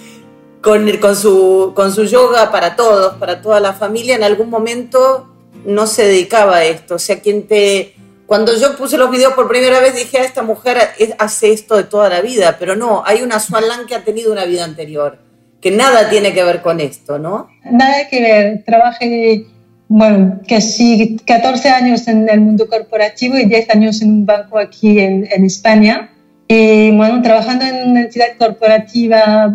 con, 0.62 1.14
su, 1.14 2.04
yoga 2.10 2.50
para 2.50 2.76
todos, 2.76 3.16
para 3.16 3.42
toda 3.42 3.60
la 3.60 3.74
familia, 3.74 4.16
en 4.16 4.24
algún 4.24 4.48
momento 4.48 5.28
no 5.66 5.86
se 5.86 6.06
dedicaba 6.06 6.56
a 6.56 6.64
esto. 6.64 6.94
O 6.94 6.98
sea, 6.98 7.20
quien 7.20 7.46
te... 7.46 7.94
Cuando 8.26 8.56
yo 8.56 8.74
puse 8.76 8.96
los 8.96 9.10
videos 9.10 9.34
por 9.34 9.48
primera 9.48 9.80
vez 9.80 9.94
dije, 9.94 10.16
a 10.16 10.22
ah, 10.22 10.24
esta 10.24 10.42
mujer 10.42 10.78
hace 11.18 11.52
esto 11.52 11.76
de 11.76 11.84
toda 11.84 12.08
la 12.08 12.22
vida, 12.22 12.56
pero 12.58 12.74
no, 12.74 13.02
hay 13.04 13.20
una 13.20 13.38
Swan 13.38 13.64
que 13.86 13.94
ha 13.94 14.02
tenido 14.02 14.32
una 14.32 14.46
vida 14.46 14.64
anterior, 14.64 15.18
que 15.60 15.70
nada 15.70 16.08
tiene 16.08 16.32
que 16.32 16.42
ver 16.42 16.62
con 16.62 16.80
esto, 16.80 17.18
¿no? 17.18 17.48
Nada 17.70 18.08
que 18.08 18.22
ver. 18.22 18.64
Trabajé, 18.64 19.46
bueno, 19.88 20.40
casi 20.48 21.18
14 21.26 21.68
años 21.68 22.08
en 22.08 22.26
el 22.30 22.40
mundo 22.40 22.66
corporativo 22.66 23.36
y 23.36 23.44
10 23.44 23.70
años 23.70 24.00
en 24.00 24.08
un 24.08 24.26
banco 24.26 24.58
aquí 24.58 24.98
en 24.98 25.44
España. 25.44 26.13
Y 26.56 26.92
bueno, 26.92 27.20
trabajando 27.20 27.64
en 27.64 27.90
una 27.90 28.02
entidad 28.02 28.36
corporativa 28.38 29.52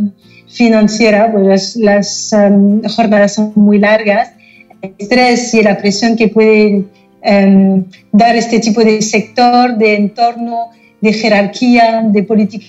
financiera, 0.50 1.32
pues 1.32 1.78
las, 1.78 2.34
um, 2.34 2.82
jornadas 2.84 3.36
son 3.36 3.54
muy 3.56 3.80
largas, 3.80 4.34
el 4.82 4.94
estrés 4.98 5.54
y 5.54 5.62
la 5.64 5.78
presión 5.78 6.18
que 6.18 6.28
puede 6.28 6.84
um, 7.24 7.86
dar 8.12 8.36
este 8.36 8.60
tipo 8.60 8.84
de 8.84 9.02
sector, 9.02 9.78
de 9.78 9.96
entorno, 9.96 10.72
de 11.00 11.14
jerarquía, 11.14 12.04
de 12.06 12.24
política 12.24 12.66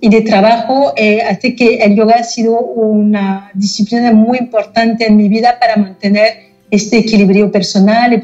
y 0.00 0.08
de 0.08 0.20
trabajo, 0.20 0.92
eh, 0.96 1.20
hace 1.22 1.56
que 1.56 1.78
el 1.78 1.96
yoga 1.96 2.16
ha 2.20 2.24
sido 2.24 2.60
una 2.60 3.50
disciplina 3.54 4.12
muy 4.12 4.38
importante 4.38 5.06
en 5.08 5.16
mi 5.16 5.28
vida 5.28 5.58
para 5.58 5.74
mantener 5.76 6.28
este 6.70 6.98
equilibrio 6.98 7.50
personal 7.50 8.12
y 8.12 8.22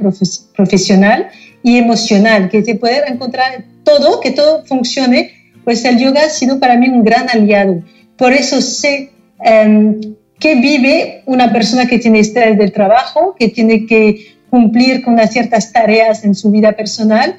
profesional 0.54 1.28
y 1.62 1.76
emocional, 1.76 2.48
que 2.48 2.64
se 2.64 2.74
puede 2.74 3.06
encontrar 3.08 3.64
todo, 3.84 4.20
que 4.20 4.30
todo 4.30 4.64
funcione, 4.64 5.32
pues 5.64 5.84
el 5.84 5.98
yoga 5.98 6.24
ha 6.24 6.30
sido 6.30 6.58
para 6.58 6.76
mí 6.76 6.88
un 6.88 7.04
gran 7.04 7.28
aliado. 7.28 7.82
Por 8.16 8.32
eso 8.32 8.60
sé 8.60 9.10
um, 9.38 10.00
que 10.38 10.54
vive 10.56 11.22
una 11.26 11.52
persona 11.52 11.86
que 11.86 11.98
tiene 11.98 12.20
estrés 12.20 12.56
del 12.56 12.72
trabajo, 12.72 13.34
que 13.38 13.48
tiene 13.48 13.86
que 13.86 14.34
cumplir 14.48 15.02
con 15.02 15.18
ciertas 15.28 15.72
tareas 15.72 16.24
en 16.24 16.34
su 16.34 16.50
vida 16.50 16.72
personal 16.72 17.36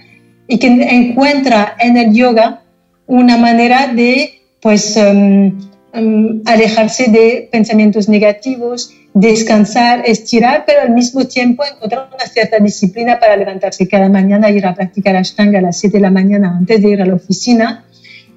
y 0.47 0.59
que 0.59 0.67
encuentra 0.67 1.75
en 1.79 1.97
el 1.97 2.13
yoga 2.13 2.61
una 3.07 3.37
manera 3.37 3.87
de 3.87 4.41
pues 4.61 4.95
um, 4.95 5.59
um, 5.93 6.41
alejarse 6.45 7.09
de 7.09 7.49
pensamientos 7.51 8.07
negativos, 8.07 8.93
descansar, 9.13 10.03
estirar, 10.05 10.63
pero 10.65 10.81
al 10.81 10.91
mismo 10.91 11.25
tiempo 11.25 11.63
encontrar 11.65 12.09
una 12.13 12.25
cierta 12.25 12.59
disciplina 12.59 13.19
para 13.19 13.35
levantarse 13.35 13.87
cada 13.87 14.09
mañana, 14.09 14.49
ir 14.49 14.65
a 14.65 14.73
practicar 14.73 15.15
Ashtanga 15.15 15.59
a 15.59 15.61
las 15.61 15.79
7 15.79 15.97
de 15.97 16.01
la 16.01 16.11
mañana 16.11 16.55
antes 16.57 16.81
de 16.81 16.89
ir 16.89 17.01
a 17.01 17.05
la 17.05 17.15
oficina 17.15 17.85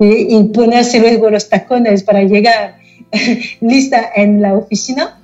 y, 0.01 0.43
ponerse 0.53 0.99
luego 0.99 1.31
los 1.31 1.49
tacones 1.49 2.03
para 2.03 2.23
llegar 2.25 2.77
lista 3.61 4.11
en 4.17 4.43
la 4.43 4.55
oficina. 4.55 5.21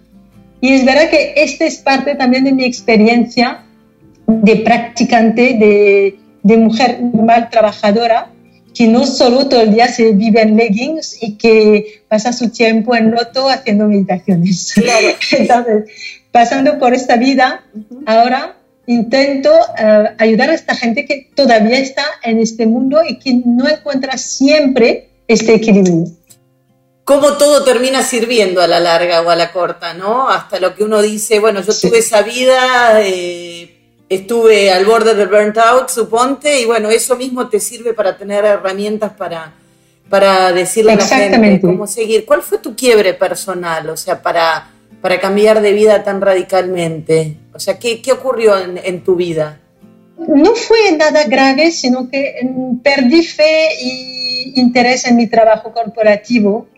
Y 0.61 0.75
es 0.75 0.85
verdad 0.85 1.11
que 1.11 1.35
esta 1.37 1.65
es 1.65 1.79
parte 1.79 2.15
también 2.15 2.45
de 2.45 2.53
mi 2.53 2.65
experiencia 2.65 3.63
de 4.27 4.57
practicante, 4.57 5.55
de, 5.55 6.17
de 6.43 6.57
mujer 6.57 7.03
normal 7.03 7.49
trabajadora, 7.51 8.31
que 8.75 8.87
no 8.87 9.07
solo 9.07 9.49
todo 9.49 9.63
el 9.63 9.75
día 9.75 9.89
se 9.89 10.13
vive 10.13 10.43
en 10.43 10.57
leggings 10.57 11.23
y 11.23 11.37
que 11.37 12.03
pasa 12.09 12.33
su 12.33 12.51
tiempo 12.51 12.95
en 12.95 13.11
loto 13.11 13.49
haciendo 13.49 13.87
meditaciones. 13.87 14.75
Entonces, 15.33 15.85
pasando 16.31 16.79
por 16.79 16.95
esta 16.95 17.17
vida, 17.17 17.65
ahora 18.07 18.57
intento 18.87 19.51
eh, 19.79 20.15
ayudar 20.19 20.51
a 20.51 20.55
esta 20.55 20.75
gente 20.75 21.05
que 21.05 21.31
todavía 21.35 21.79
está 21.79 22.05
en 22.23 22.41
este 22.41 22.67
mundo 22.67 23.01
y 23.07 23.19
que 23.19 23.41
no 23.45 23.69
encuentra 23.69 24.19
siempre 24.19 25.09
este 25.29 25.55
equilibrio. 25.55 26.07
Cómo 27.05 27.37
todo 27.39 27.65
termina 27.65 28.03
sirviendo 28.03 28.61
a 28.61 28.69
la 28.69 28.79
larga 28.79 29.23
o 29.23 29.31
a 29.31 29.37
la 29.37 29.53
corta, 29.53 29.95
¿no? 29.95 30.29
Hasta 30.29 30.61
lo 30.61 30.75
que 30.75 30.85
uno 30.85 31.03
dice, 31.03 31.41
bueno, 31.41 31.61
yo 31.61 31.73
tuve 31.73 31.99
esa 31.99 32.23
vida, 32.23 33.01
eh, 33.03 33.80
estuve 34.11 34.71
al 34.71 34.85
borde 34.85 35.15
del 35.15 35.29
burnt 35.29 35.57
out, 35.57 35.89
suponte, 35.89 36.61
y 36.61 36.67
bueno, 36.67 36.91
eso 36.91 37.17
mismo 37.17 37.49
te 37.49 37.61
sirve 37.61 37.95
para 37.95 38.19
tener 38.19 38.45
herramientas 38.45 39.13
para, 39.15 39.55
para 40.11 40.53
decirle 40.53 40.93
a 40.93 40.97
la 40.97 41.07
gente 41.07 41.61
cómo 41.63 41.87
seguir. 41.87 42.27
¿Cuál 42.27 42.43
fue 42.43 42.59
tu 42.59 42.77
quiebre 42.77 43.15
personal? 43.15 43.89
O 43.89 43.97
sea, 43.97 44.21
para 44.21 44.69
para 45.01 45.19
cambiar 45.21 45.61
de 45.61 45.73
vida 45.73 46.03
tan 46.03 46.21
radicalmente? 46.21 47.37
O 47.55 47.59
sea, 47.59 47.79
¿qué, 47.79 48.03
qué 48.03 48.13
ocurrió 48.13 48.55
en, 48.59 49.03
tu 49.03 49.17
vida? 49.17 49.61
No 50.19 50.55
fue 50.55 50.93
nada 50.97 51.25
grave, 51.25 51.71
sino 51.71 52.09
que 52.11 52.35
mm, 52.43 52.79
perdí 52.79 53.23
fe 53.23 53.69
y 53.81 54.61
interés 54.61 55.07
en 55.07 55.17
mi 55.17 55.27
trabajo 55.27 55.73
corporativo. 55.73 56.69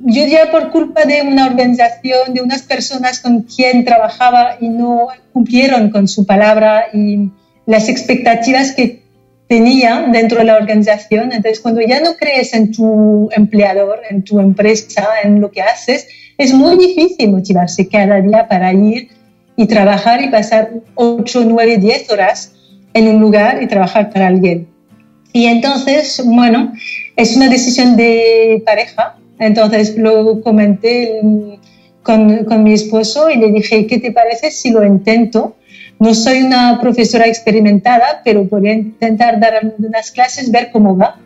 Yo 0.00 0.26
ya 0.26 0.50
por 0.50 0.70
culpa 0.70 1.04
de 1.04 1.22
una 1.22 1.46
organización, 1.46 2.34
de 2.34 2.42
unas 2.42 2.62
personas 2.62 3.20
con 3.20 3.42
quien 3.42 3.84
trabajaba 3.84 4.56
y 4.60 4.68
no 4.68 5.08
cumplieron 5.32 5.90
con 5.90 6.08
su 6.08 6.26
palabra 6.26 6.86
y 6.92 7.30
las 7.66 7.88
expectativas 7.88 8.72
que 8.72 9.02
tenía 9.48 10.06
dentro 10.10 10.38
de 10.38 10.44
la 10.44 10.56
organización. 10.56 11.32
Entonces, 11.32 11.60
cuando 11.60 11.80
ya 11.80 12.00
no 12.00 12.16
crees 12.16 12.54
en 12.54 12.72
tu 12.72 13.28
empleador, 13.32 14.00
en 14.10 14.22
tu 14.22 14.40
empresa, 14.40 15.06
en 15.22 15.40
lo 15.40 15.50
que 15.50 15.62
haces, 15.62 16.08
es 16.38 16.52
muy 16.52 16.76
difícil 16.76 17.30
motivarse 17.30 17.88
cada 17.88 18.20
día 18.20 18.48
para 18.48 18.72
ir 18.72 19.08
y 19.56 19.66
trabajar 19.66 20.22
y 20.22 20.28
pasar 20.28 20.70
8, 20.94 21.44
9, 21.46 21.78
10 21.78 22.10
horas 22.10 22.52
en 22.92 23.08
un 23.08 23.20
lugar 23.20 23.62
y 23.62 23.68
trabajar 23.68 24.10
para 24.10 24.26
alguien. 24.26 24.66
Y 25.32 25.46
entonces, 25.46 26.22
bueno, 26.24 26.72
es 27.16 27.36
una 27.36 27.48
decisión 27.48 27.96
de 27.96 28.62
pareja. 28.64 29.16
Entonces 29.38 29.96
lo 29.96 30.40
comenté 30.42 31.20
con, 32.02 32.44
con 32.44 32.62
mi 32.62 32.72
esposo 32.72 33.30
y 33.30 33.36
le 33.36 33.50
dije, 33.50 33.86
¿qué 33.86 33.98
te 33.98 34.12
parece 34.12 34.50
si 34.50 34.70
lo 34.70 34.84
intento? 34.84 35.56
No 35.98 36.14
soy 36.14 36.42
una 36.42 36.78
profesora 36.80 37.26
experimentada, 37.26 38.22
pero 38.24 38.48
podría 38.48 38.74
intentar 38.74 39.40
dar 39.40 39.54
algunas 39.54 40.10
clases, 40.10 40.50
ver 40.50 40.70
cómo 40.70 40.96
va. 40.96 41.20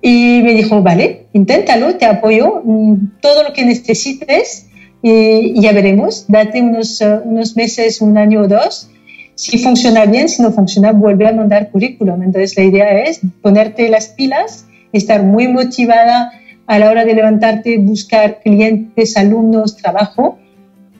Y 0.00 0.40
me 0.42 0.52
dijo, 0.54 0.82
vale, 0.82 1.26
inténtalo, 1.32 1.96
te 1.96 2.06
apoyo, 2.06 2.62
mm, 2.64 3.20
todo 3.20 3.42
lo 3.42 3.52
que 3.52 3.64
necesites 3.64 4.66
y, 5.02 5.60
ya 5.60 5.72
veremos, 5.72 6.26
date 6.28 6.62
unos, 6.62 7.00
eh, 7.00 7.18
unos 7.24 7.56
meses, 7.56 8.00
un 8.00 8.16
año 8.16 8.42
o 8.42 8.48
dos. 8.48 8.90
Si 9.34 9.58
funciona 9.58 10.04
bien, 10.06 10.28
si 10.28 10.42
no 10.42 10.52
funciona, 10.52 10.92
vuelve 10.92 11.26
a 11.28 11.32
mandar 11.32 11.70
currículum. 11.70 12.22
Entonces 12.22 12.56
la 12.56 12.64
idea 12.64 13.02
es 13.02 13.20
ponerte 13.42 13.88
las 13.88 14.08
pilas, 14.08 14.66
estar 14.92 15.22
muy 15.22 15.48
motivada 15.48 16.32
a 16.68 16.78
la 16.78 16.90
hora 16.90 17.04
de 17.04 17.14
levantarte, 17.14 17.78
buscar 17.78 18.40
clientes, 18.40 19.16
alumnos, 19.16 19.76
trabajo 19.76 20.38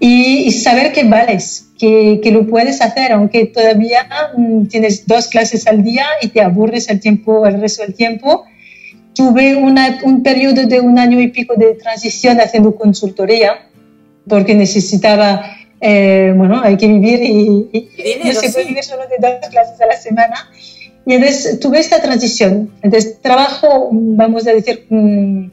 y, 0.00 0.50
saber 0.50 0.92
que 0.92 1.04
vales, 1.04 1.68
que, 1.78 2.20
que, 2.22 2.32
lo 2.32 2.46
puedes 2.46 2.80
hacer, 2.80 3.12
aunque 3.12 3.46
todavía 3.46 4.08
mm, 4.36 4.66
tienes 4.66 5.06
dos 5.06 5.28
clases 5.28 5.68
al 5.68 5.84
día 5.84 6.06
y 6.22 6.28
te 6.28 6.40
aburres 6.40 6.88
el 6.88 6.98
tiempo, 6.98 7.46
el 7.46 7.60
resto 7.60 7.82
del 7.82 7.94
tiempo 7.94 8.44
tuve 9.18 9.56
un 9.56 10.22
periodo 10.22 10.64
de 10.64 10.80
un 10.80 10.96
año 10.96 11.20
y 11.20 11.26
pico 11.26 11.54
de 11.56 11.74
transición 11.74 12.40
haciendo 12.40 12.76
consultoría, 12.76 13.68
porque 14.28 14.54
necesitaba, 14.54 15.56
eh, 15.80 16.32
bueno, 16.36 16.60
hay 16.62 16.76
que 16.76 16.86
vivir 16.86 17.20
y, 17.24 17.90
no 18.24 18.32
se 18.32 18.52
puede 18.52 18.66
vivir 18.68 18.84
solo 18.84 19.02
de 19.08 19.16
dos 19.20 19.48
clases 19.50 19.80
a 19.80 19.86
la 19.86 19.96
semana. 19.96 20.48
Y 21.04 21.14
entonces 21.14 21.58
tuve 21.58 21.80
esta 21.80 22.00
transición. 22.00 22.70
Entonces 22.80 23.20
trabajo, 23.20 23.88
vamos 23.90 24.46
a 24.46 24.52
decir, 24.52 24.86
mm, 24.88 25.50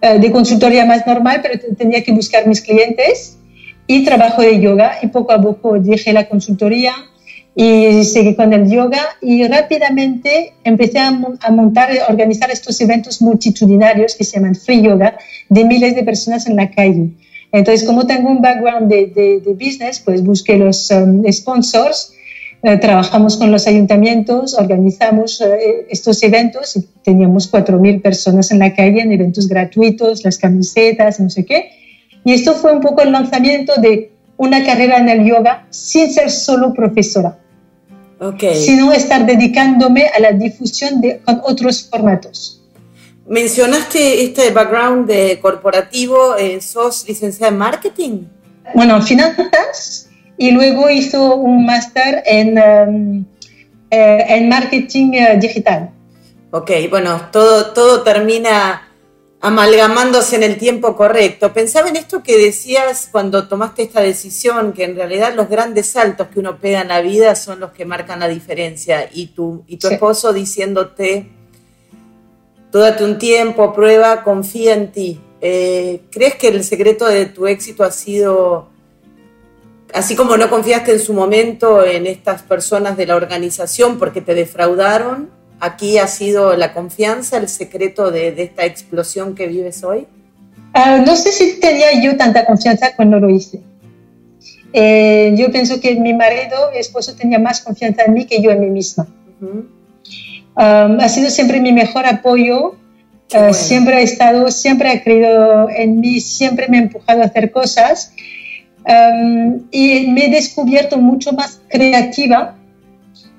de 0.00 0.30
consultoría 0.30 0.84
más 0.84 1.06
normal, 1.06 1.40
pero 1.42 1.58
tenía 1.76 2.04
que 2.04 2.12
buscar 2.12 2.46
mis 2.46 2.60
clientes 2.60 3.38
y 3.86 4.04
trabajo 4.04 4.42
de 4.42 4.60
yoga 4.60 4.98
y 5.02 5.08
poco 5.08 5.32
a 5.32 5.40
poco 5.40 5.78
dejé 5.78 6.12
la 6.12 6.28
consultoría 6.28 6.92
y 7.54 8.04
seguí 8.04 8.34
con 8.34 8.52
el 8.52 8.70
yoga 8.70 9.00
y 9.22 9.46
rápidamente 9.46 10.52
empecé 10.62 10.98
a, 10.98 11.10
montar, 11.10 11.90
a 11.90 12.10
organizar 12.10 12.50
estos 12.50 12.78
eventos 12.82 13.22
multitudinarios 13.22 14.14
que 14.14 14.24
se 14.24 14.36
llaman 14.36 14.54
free 14.54 14.82
yoga 14.82 15.16
de 15.48 15.64
miles 15.64 15.94
de 15.94 16.02
personas 16.02 16.46
en 16.46 16.56
la 16.56 16.70
calle. 16.70 17.12
Entonces, 17.52 17.86
como 17.86 18.06
tengo 18.06 18.28
un 18.28 18.42
background 18.42 18.90
de, 18.90 19.06
de, 19.42 19.54
business, 19.54 20.00
pues 20.00 20.22
busqué 20.22 20.58
los 20.58 20.90
um, 20.90 21.22
sponsors, 21.32 22.12
eh, 22.62 22.76
trabajamos 22.78 23.36
con 23.36 23.50
los 23.50 23.66
ayuntamientos, 23.66 24.54
organizamos 24.54 25.40
eh, 25.40 25.86
estos 25.90 26.22
eventos 26.22 26.76
y 26.76 26.82
teníamos 27.02 27.50
4.000 27.52 28.02
personas 28.02 28.50
en 28.50 28.58
la 28.58 28.74
calle 28.74 29.00
en 29.00 29.12
eventos 29.12 29.48
gratuitos, 29.48 30.24
las 30.24 30.38
camisetas, 30.38 31.20
no 31.20 31.30
sé 31.30 31.44
qué. 31.44 31.70
Y 32.24 32.32
esto 32.32 32.54
fue 32.54 32.72
un 32.72 32.80
poco 32.80 33.02
el 33.02 33.12
lanzamiento 33.12 33.74
de 33.80 34.10
una 34.36 34.64
carrera 34.64 34.98
en 34.98 35.08
el 35.08 35.24
yoga 35.24 35.66
sin 35.70 36.12
ser 36.12 36.30
solo 36.30 36.74
profesora 36.74 37.38
sino 38.54 38.92
estar 38.92 39.26
dedicándome 39.26 40.06
a 40.06 40.20
la 40.20 40.32
difusión 40.32 41.00
de, 41.00 41.20
con 41.20 41.40
otros 41.44 41.88
formatos. 41.88 42.62
Mencionaste 43.28 44.24
este 44.24 44.50
background 44.50 45.06
de 45.06 45.38
corporativo, 45.40 46.36
eh, 46.36 46.60
¿sos 46.60 47.06
licenciada 47.08 47.52
en 47.52 47.58
marketing? 47.58 48.22
Bueno, 48.74 49.02
finanzas 49.02 50.05
y 50.38 50.50
luego 50.50 50.90
hizo 50.90 51.36
un 51.36 51.64
máster 51.66 52.22
en, 52.26 52.58
um, 52.58 53.24
eh, 53.90 54.24
en 54.28 54.48
marketing 54.48 55.12
eh, 55.12 55.38
digital. 55.40 55.90
Ok, 56.50 56.70
bueno, 56.90 57.28
todo, 57.32 57.72
todo 57.72 58.02
termina 58.02 58.82
amalgamándose 59.40 60.36
en 60.36 60.42
el 60.42 60.58
tiempo 60.58 60.96
correcto. 60.96 61.52
Pensaba 61.52 61.88
en 61.88 61.96
esto 61.96 62.22
que 62.22 62.36
decías 62.38 63.08
cuando 63.12 63.46
tomaste 63.48 63.82
esta 63.82 64.00
decisión, 64.00 64.72
que 64.72 64.84
en 64.84 64.96
realidad 64.96 65.34
los 65.34 65.48
grandes 65.48 65.86
saltos 65.86 66.28
que 66.28 66.40
uno 66.40 66.58
pega 66.58 66.80
en 66.80 66.88
la 66.88 67.00
vida 67.00 67.34
son 67.34 67.60
los 67.60 67.72
que 67.72 67.84
marcan 67.84 68.20
la 68.20 68.28
diferencia. 68.28 69.08
Y 69.12 69.28
tu, 69.28 69.64
y 69.66 69.76
tu 69.76 69.88
esposo 69.88 70.32
diciéndote, 70.32 71.30
tú 72.72 72.78
date 72.78 73.04
un 73.04 73.18
tiempo, 73.18 73.72
prueba, 73.72 74.22
confía 74.22 74.74
en 74.74 74.90
ti. 74.90 75.20
Eh, 75.40 76.02
¿Crees 76.10 76.36
que 76.36 76.48
el 76.48 76.64
secreto 76.64 77.06
de 77.06 77.26
tu 77.26 77.46
éxito 77.46 77.84
ha 77.84 77.90
sido, 77.90 78.70
así 79.96 80.14
como 80.14 80.36
no 80.36 80.50
confiaste 80.50 80.92
en 80.92 81.00
su 81.00 81.14
momento 81.14 81.84
en 81.84 82.06
estas 82.06 82.42
personas 82.42 82.96
de 82.96 83.06
la 83.06 83.16
organización 83.16 83.98
porque 83.98 84.20
te 84.20 84.34
defraudaron, 84.34 85.30
aquí 85.58 85.96
ha 85.98 86.06
sido 86.06 86.54
la 86.54 86.74
confianza 86.74 87.38
el 87.38 87.48
secreto 87.48 88.10
de, 88.10 88.34
esta 88.36 88.66
explosión 88.66 89.34
que 89.34 89.46
vives 89.46 89.82
hoy? 89.82 90.06
Ah, 90.74 91.02
no 91.04 91.16
sé 91.16 91.32
si 91.32 91.58
tenía 91.58 92.02
yo 92.02 92.16
tanta 92.16 92.44
confianza 92.44 92.94
cuando 92.94 93.18
lo 93.18 93.30
hice. 93.30 93.60
Eh, 94.72 95.34
yo 95.36 95.50
pienso 95.50 95.80
que 95.80 95.94
mi 95.94 96.12
marido, 96.12 96.70
mi 96.72 96.78
esposo, 96.78 97.16
tenía 97.16 97.38
más 97.38 97.62
confianza 97.62 98.02
en 98.04 98.12
mí 98.12 98.26
que 98.26 98.42
yo 98.42 98.50
en 98.50 98.60
mí 98.60 98.66
misma. 98.66 99.06
Ha 100.56 101.08
sido 101.08 101.30
siempre 101.30 101.60
mi 101.60 101.72
mejor 101.72 102.04
apoyo. 102.04 102.76
Ah, 103.32 103.52
siempre 103.54 103.96
ha 103.96 104.00
estado, 104.00 104.50
siempre 104.50 104.90
ha 104.90 105.02
creído 105.02 105.68
en 105.70 105.98
mí, 106.00 106.20
siempre 106.20 106.68
me 106.68 106.76
ha 106.78 106.82
empujado 106.82 107.22
a 107.22 107.24
hacer 107.24 107.50
cosas. 107.50 108.12
Y 108.86 110.06
me 110.08 110.26
he 110.26 110.30
descubierto 110.30 110.98
mucho 110.98 111.32
más 111.32 111.60
creativa 111.68 112.56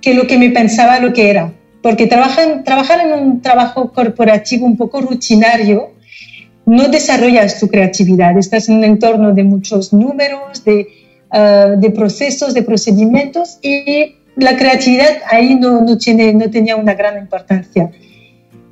que 0.02 0.14
lo 0.14 0.28
que 0.28 0.38
me 0.38 0.50
pensaba 0.50 1.00
lo 1.00 1.14
que 1.14 1.30
era 1.30 1.54
porque 1.82 2.08
trabajar, 2.08 2.64
trabajar 2.66 3.00
en 3.00 3.14
un 3.14 3.42
trabajo 3.42 3.94
corporativo 3.94 4.66
un 4.66 4.76
poco 4.76 5.00
rutinario 5.00 5.92
no 6.66 6.90
desarrollas 6.90 7.62
tu 7.62 7.70
creatividad, 7.70 8.38
estás 8.38 8.68
en 8.68 8.80
un 8.80 8.84
entorno 8.84 9.34
de 9.34 9.46
muchos 9.46 9.94
números, 9.94 10.66
de, 10.66 10.86
ah, 11.32 11.76
de 11.78 11.90
procesos, 11.92 12.54
de 12.54 12.62
procedimientos 12.62 13.58
y 13.62 14.18
la 14.36 14.58
creatividad 14.58 15.22
ahí 15.32 15.56
no, 15.56 15.80
no, 15.80 15.98
tiene, 15.98 16.34
no 16.34 16.50
tenía 16.52 16.76
una 16.76 16.94
gran 16.94 17.18
importancia. 17.18 17.90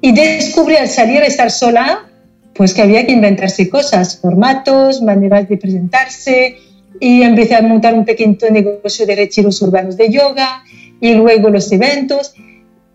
Y 0.02 0.12
descubrí 0.12 0.76
al 0.76 0.90
salir 0.90 1.22
a 1.22 1.26
estar 1.26 1.50
sola, 1.50 2.06
pues 2.54 2.74
que 2.74 2.82
había 2.82 3.06
que 3.06 3.14
inventarse 3.14 3.70
cosas, 3.70 4.20
formatos, 4.20 5.02
maneras 5.02 5.48
de 5.48 5.56
presentarse, 5.56 6.58
y 7.00 7.22
empecé 7.22 7.56
a 7.56 7.62
montar 7.62 7.94
un 7.94 8.06
pequeño 8.06 8.38
negocio 8.52 9.06
de 9.06 9.16
retiros 9.16 9.62
urbanos 9.62 9.98
de 9.98 10.10
yoga, 10.10 10.64
y 11.02 11.14
luego 11.14 11.50
los 11.50 11.72
eventos, 11.72 12.34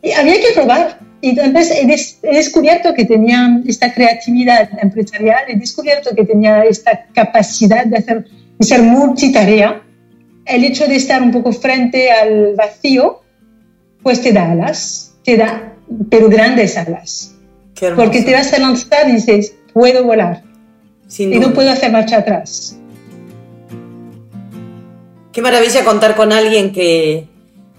y 0.02 0.12
había 0.12 0.34
que 0.34 0.52
probar. 0.54 0.98
Y 1.20 1.38
entonces 1.38 2.18
he, 2.22 2.32
descubierto 2.32 2.94
que 2.94 3.04
tenía 3.04 3.60
esta 3.66 3.92
creatividad 3.92 4.70
empresarial, 4.80 5.40
he 5.48 5.56
descubierto 5.56 6.14
que 6.14 6.24
tenía 6.24 6.64
esta 6.64 7.06
capacidad 7.12 7.84
de, 7.84 7.98
hacer, 7.98 8.26
de 8.58 8.66
ser 8.66 8.82
multitarea. 8.82 9.82
El 10.46 10.64
hecho 10.64 10.86
de 10.86 10.96
estar 10.96 11.22
un 11.22 11.30
poco 11.30 11.52
frente 11.52 12.10
al 12.10 12.54
vacío, 12.54 13.20
pues 14.02 14.22
te 14.22 14.32
da 14.32 14.50
alas, 14.50 15.14
te 15.22 15.36
da, 15.36 15.74
pero 16.08 16.30
grandes 16.30 16.78
alas. 16.78 17.34
Porque 17.96 18.22
te 18.22 18.32
vas 18.32 18.52
a 18.52 18.58
lanzar 18.58 19.08
y 19.08 19.12
dices, 19.12 19.54
puedo 19.72 20.04
volar. 20.04 20.42
y 21.18 21.38
no 21.38 21.52
puedo 21.52 21.70
hacer 21.70 21.92
marcha 21.92 22.18
atrás. 22.18 22.79
Qué 25.32 25.42
maravilla 25.42 25.84
contar 25.84 26.16
con 26.16 26.32
alguien 26.32 26.72
que, 26.72 27.28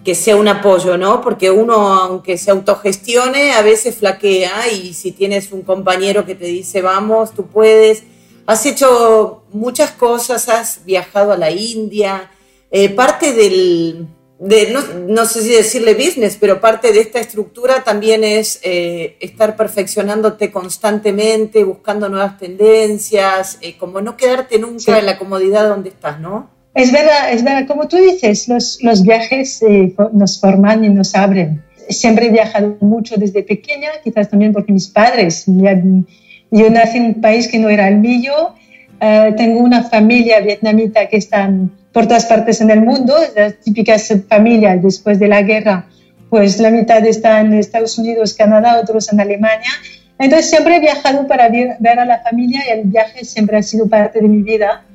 que 0.03 0.15
sea 0.15 0.35
un 0.35 0.47
apoyo, 0.47 0.97
¿no? 0.97 1.21
Porque 1.21 1.51
uno, 1.51 1.73
aunque 1.93 2.37
se 2.37 2.49
autogestione, 2.49 3.53
a 3.53 3.61
veces 3.61 3.97
flaquea 3.97 4.71
y 4.71 4.93
si 4.93 5.11
tienes 5.11 5.51
un 5.51 5.61
compañero 5.61 6.25
que 6.25 6.35
te 6.35 6.45
dice, 6.45 6.81
vamos, 6.81 7.33
tú 7.33 7.47
puedes, 7.47 8.03
has 8.45 8.65
hecho 8.65 9.43
muchas 9.51 9.91
cosas, 9.91 10.49
has 10.49 10.85
viajado 10.85 11.33
a 11.33 11.37
la 11.37 11.51
India, 11.51 12.31
eh, 12.71 12.89
parte 12.89 13.33
del, 13.33 14.07
de, 14.39 14.73
no, 15.07 15.25
sé 15.25 15.43
si 15.43 15.49
decirle 15.49 15.93
business, 15.93 16.37
pero 16.39 16.59
parte 16.59 16.91
de 16.91 17.01
esta 17.01 17.19
estructura 17.19 17.83
también 17.83 18.23
es 18.23 18.59
eh, 18.63 19.17
estar 19.19 19.55
perfeccionándote 19.55 20.51
constantemente, 20.51 21.63
buscando 21.63 22.09
nuevas 22.09 22.39
tendencias, 22.39 23.59
eh, 23.61 23.77
como 23.77 24.01
no 24.01 24.17
quedarte 24.17 24.57
nunca 24.57 24.97
en 24.97 25.05
la 25.05 25.19
comodidad 25.19 25.67
donde 25.67 25.89
estás, 25.89 26.19
¿no? 26.19 26.60
Es 26.73 26.91
verdad, 26.91 27.33
es 27.33 27.43
verdad, 27.43 27.67
como 27.67 27.87
tú 27.87 27.97
dices, 27.97 28.47
los, 28.47 29.03
viajes 29.03 29.61
eh, 29.61 29.93
nos 30.13 30.39
forman 30.39 30.85
y 30.85 30.89
nos 30.89 31.15
abren. 31.15 31.61
Siempre 31.89 32.27
he 32.27 32.29
viajado 32.29 32.77
mucho 32.79 33.17
desde 33.17 33.43
pequeña, 33.43 33.89
quizás 34.03 34.29
también 34.29 34.53
porque 34.53 34.71
mis 34.71 34.87
padres, 34.87 35.45
yo 35.47 36.69
nací 36.69 36.97
en 36.97 37.05
un 37.05 37.21
país 37.21 37.49
que 37.49 37.59
no 37.59 37.67
era 37.67 37.89
el 37.89 37.97
mío, 37.97 38.55
eh, 39.01 39.33
tengo 39.35 39.59
una 39.59 39.83
familia 39.83 40.39
vietnamita 40.39 41.09
que 41.09 41.17
están 41.17 41.71
por 41.91 42.07
todas 42.07 42.25
partes 42.25 42.61
en 42.61 42.71
el 42.71 42.81
mundo, 42.81 43.15
las 43.35 43.59
típicas 43.59 44.13
familias 44.29 44.81
después 44.81 45.19
de 45.19 45.27
la 45.27 45.41
guerra, 45.41 45.87
pues 46.29 46.57
la 46.59 46.69
mitad 46.69 47.05
está 47.05 47.41
en 47.41 47.53
Estados 47.53 47.97
Unidos, 47.97 48.33
Canadá, 48.33 48.79
otros 48.79 49.11
en 49.11 49.19
Alemania. 49.19 49.71
Entonces 50.17 50.49
siempre 50.49 50.77
he 50.77 50.79
viajado 50.79 51.27
para 51.27 51.49
ver 51.49 51.99
a 51.99 52.05
la 52.05 52.19
familia 52.19 52.61
y 52.65 52.79
el 52.79 52.83
viaje 52.85 53.25
siempre 53.25 53.57
ha 53.57 53.63
sido 53.63 53.89
parte 53.89 54.21
de 54.21 54.29
mi 54.29 54.41
vida 54.41 54.85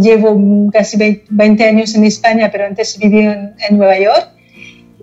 llevo 0.00 0.70
casi 0.72 1.24
20 1.30 1.64
años 1.64 1.94
en 1.94 2.04
España, 2.04 2.50
pero 2.50 2.66
antes 2.66 2.98
viví 2.98 3.20
en, 3.20 3.54
Nueva 3.70 3.98
York. 3.98 4.28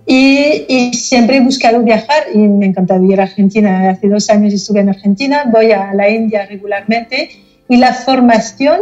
Y, 0.06 0.92
siempre 0.92 1.38
he 1.38 1.40
buscado 1.40 1.82
viajar 1.82 2.24
y 2.32 2.38
me 2.38 2.66
encanta 2.66 2.96
ir 2.96 3.20
a 3.20 3.24
Argentina. 3.24 3.90
Hace 3.90 4.08
dos 4.08 4.30
años 4.30 4.54
estuve 4.54 4.80
en 4.80 4.90
Argentina, 4.90 5.44
voy 5.50 5.72
a 5.72 5.92
la 5.94 6.08
India 6.08 6.46
regularmente 6.46 7.30
y 7.68 7.76
la 7.76 7.92
formación 7.92 8.78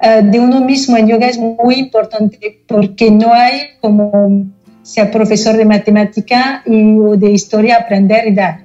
eh, 0.00 0.22
de 0.22 0.40
uno 0.40 0.60
mismo 0.62 0.96
en 0.96 1.08
yoga 1.08 1.26
es 1.26 1.38
muy 1.38 1.74
importante 1.74 2.62
porque 2.66 3.10
no 3.10 3.34
hay 3.34 3.60
como 3.82 4.46
sea 4.82 5.10
profesor 5.10 5.56
de 5.56 5.66
matemática 5.66 6.62
y, 6.64 6.98
o 6.98 7.16
de 7.16 7.30
historia 7.30 7.76
aprender 7.76 8.26
y 8.26 8.34
dar. 8.34 8.60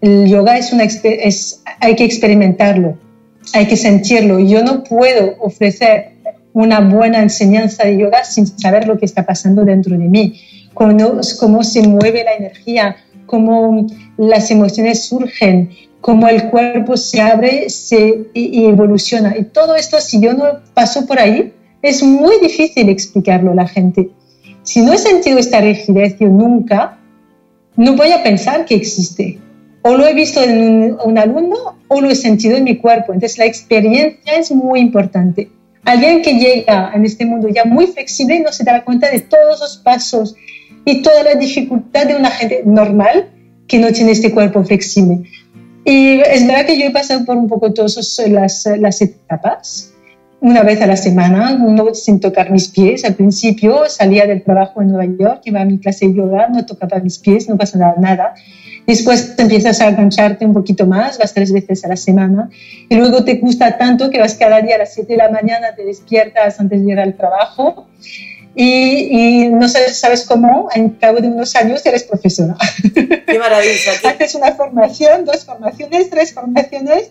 El 0.00 0.26
yoga 0.28 0.56
es 0.56 0.72
una, 0.72 0.84
es, 0.84 1.62
hay 1.80 1.94
que 1.94 2.04
experimentarlo 2.04 2.96
hay 3.52 3.66
que 3.66 3.76
sentirlo. 3.76 4.38
Yo 4.38 4.62
no 4.62 4.82
puedo 4.82 5.36
ofrecer 5.40 6.12
una 6.52 6.80
buena 6.80 7.22
enseñanza 7.22 7.84
de 7.84 7.98
yoga 7.98 8.24
sin 8.24 8.46
saber 8.46 8.86
lo 8.86 8.98
que 8.98 9.04
está 9.04 9.24
pasando 9.24 9.64
dentro 9.64 9.96
de 9.96 10.04
mí, 10.04 10.40
cómo, 10.74 11.62
se 11.62 11.86
mueve 11.86 12.24
la 12.24 12.34
energía, 12.34 12.96
cómo 13.26 13.86
las 14.16 14.50
emociones 14.50 15.04
surgen, 15.04 15.70
cómo 16.00 16.28
el 16.28 16.50
cuerpo 16.50 16.96
se 16.96 17.20
abre 17.20 17.70
se, 17.70 18.28
y, 18.34 18.64
evoluciona. 18.64 19.36
Y 19.36 19.44
todo 19.44 19.76
esto, 19.76 20.00
si 20.00 20.20
yo 20.20 20.32
no 20.34 20.44
paso 20.74 21.06
por 21.06 21.20
ahí, 21.20 21.52
es 21.82 22.02
muy 22.02 22.40
difícil 22.40 22.88
explicarlo 22.88 23.52
a 23.52 23.54
la 23.54 23.68
gente. 23.68 24.10
Si 24.62 24.80
no 24.82 24.92
he 24.92 24.98
sentido 24.98 25.38
esta 25.38 25.60
rigidez 25.60 26.16
yo 26.18 26.28
nunca, 26.28 26.98
no 27.76 27.94
voy 27.94 28.10
a 28.10 28.22
pensar 28.22 28.64
que 28.64 28.74
existe 28.74 29.38
o 29.82 29.96
lo 29.96 30.06
he 30.06 30.14
visto 30.14 30.42
en 30.42 30.96
un, 31.04 31.18
alumno 31.18 31.56
o 31.88 32.00
lo 32.00 32.10
he 32.10 32.14
sentido 32.14 32.56
en 32.56 32.64
mi 32.64 32.76
cuerpo. 32.76 33.12
Entonces 33.12 33.38
la 33.38 33.46
experiencia 33.46 34.34
es 34.34 34.50
muy 34.50 34.80
importante. 34.80 35.50
Alguien 35.84 36.22
que 36.22 36.34
llega 36.34 36.90
en 36.94 37.04
este 37.04 37.24
mundo 37.24 37.48
ya 37.48 37.64
muy 37.64 37.86
flexible 37.86 38.40
no 38.40 38.52
se 38.52 38.64
da 38.64 38.84
cuenta 38.84 39.10
de 39.10 39.20
todos 39.20 39.60
los 39.60 39.76
pasos 39.78 40.34
y 40.84 41.02
toda 41.02 41.22
la 41.22 41.34
dificultad 41.34 42.06
de 42.06 42.16
una 42.16 42.30
gente 42.30 42.62
normal 42.64 43.30
que 43.66 43.78
no 43.78 43.92
tiene 43.92 44.12
este 44.12 44.32
cuerpo 44.32 44.64
flexible. 44.64 45.22
Y 45.84 46.20
es 46.20 46.46
verdad 46.46 46.66
que 46.66 46.78
yo 46.78 46.86
he 46.86 46.90
pasado 46.90 47.24
por 47.24 47.36
un 47.36 47.48
poco 47.48 47.72
todas 47.72 48.20
las, 48.28 48.68
las 48.78 49.00
etapas. 49.00 49.94
Una 50.40 50.62
vez 50.62 50.80
a 50.82 50.86
la 50.86 50.96
semana, 50.96 51.56
no 51.58 51.94
sin 51.94 52.20
tocar 52.20 52.50
mis 52.50 52.68
pies. 52.68 53.04
Al 53.04 53.14
principio 53.14 53.84
salía 53.88 54.26
del 54.26 54.42
trabajo 54.42 54.82
en 54.82 54.88
Nueva 54.92 55.12
York, 55.18 55.40
iba 55.44 55.60
a 55.60 55.64
mi 55.64 55.78
clase 55.78 56.06
de 56.06 56.14
yoga, 56.14 56.48
no 56.48 56.64
tocaba 56.64 57.00
mis 57.00 57.18
pies, 57.18 57.48
no 57.48 57.56
pasaba 57.56 57.94
nada 57.98 58.34
Después 58.88 59.34
empiezas 59.36 59.82
a 59.82 59.88
engancharte 59.88 60.46
un 60.46 60.54
poquito 60.54 60.86
más, 60.86 61.18
vas 61.18 61.34
tres 61.34 61.52
veces 61.52 61.84
a 61.84 61.88
la 61.88 61.96
semana 61.96 62.48
y 62.88 62.94
luego 62.94 63.22
te 63.22 63.34
gusta 63.34 63.76
tanto 63.76 64.08
que 64.08 64.18
vas 64.18 64.32
cada 64.34 64.62
día 64.62 64.76
a 64.76 64.78
las 64.78 64.94
7 64.94 65.12
de 65.12 65.18
la 65.18 65.30
mañana, 65.30 65.74
te 65.76 65.84
despiertas 65.84 66.58
antes 66.58 66.82
de 66.82 66.92
ir 66.92 66.98
al 66.98 67.14
trabajo 67.14 67.86
y, 68.54 69.50
no 69.50 69.68
sabes, 69.68 70.00
sabes, 70.00 70.24
cómo, 70.24 70.70
en 70.74 70.88
cabo 70.88 71.20
de 71.20 71.28
unos 71.28 71.54
años 71.54 71.84
eres 71.84 72.04
profesora. 72.04 72.56
¡Qué 72.94 73.38
maravilla! 73.38 73.92
Haces 74.04 74.34
una 74.34 74.52
formación, 74.52 75.26
dos 75.26 75.44
formaciones, 75.44 76.08
tres 76.08 76.32
formaciones. 76.32 77.10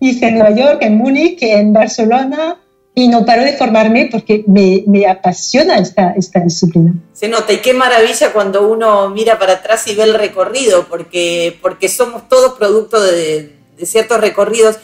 Hice 0.00 0.28
en 0.28 0.34
Nueva 0.34 0.50
York, 0.50 0.82
en 0.82 0.98
Múnich, 0.98 1.42
en 1.42 1.72
Barcelona, 1.72 2.58
y 2.94 3.08
no 3.08 3.24
paro 3.24 3.42
de 3.42 3.56
formarme 3.56 4.08
porque 4.10 4.44
me, 4.46 4.84
me, 4.86 5.06
apasiona 5.06 5.78
esta, 5.78 6.12
esta 6.16 6.40
disciplina. 6.40 6.94
Se 7.12 7.28
nota 7.28 7.52
y 7.52 7.58
qué 7.58 7.72
maravilla 7.72 8.32
cuando 8.32 8.68
uno 8.68 9.08
mira 9.10 9.38
para 9.38 9.54
atrás 9.54 9.86
y 9.86 9.94
ve 9.94 10.02
el 10.02 10.14
recorrido, 10.14 10.86
porque, 10.88 11.58
porque 11.62 11.88
somos 11.88 12.28
todos 12.28 12.58
producto 12.58 13.00
de, 13.00 13.52
de 13.76 13.86
ciertos 13.86 14.20
recorridos. 14.20 14.76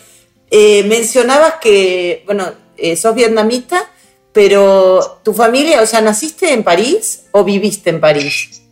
Eh, 0.51 0.85
mencionabas 0.85 1.55
que, 1.61 2.23
bueno, 2.27 2.53
eh, 2.77 2.97
sos 2.97 3.15
vietnamita, 3.15 3.91
pero 4.33 5.21
tu 5.23 5.33
familia, 5.33 5.83
o 5.83 5.87
sea, 5.87 6.01
¿naciste 6.01 6.53
en 6.53 6.63
París 6.63 7.25
o 7.33 7.43
viviste 7.43 7.91
en 7.91 8.01
París? 8.01 8.63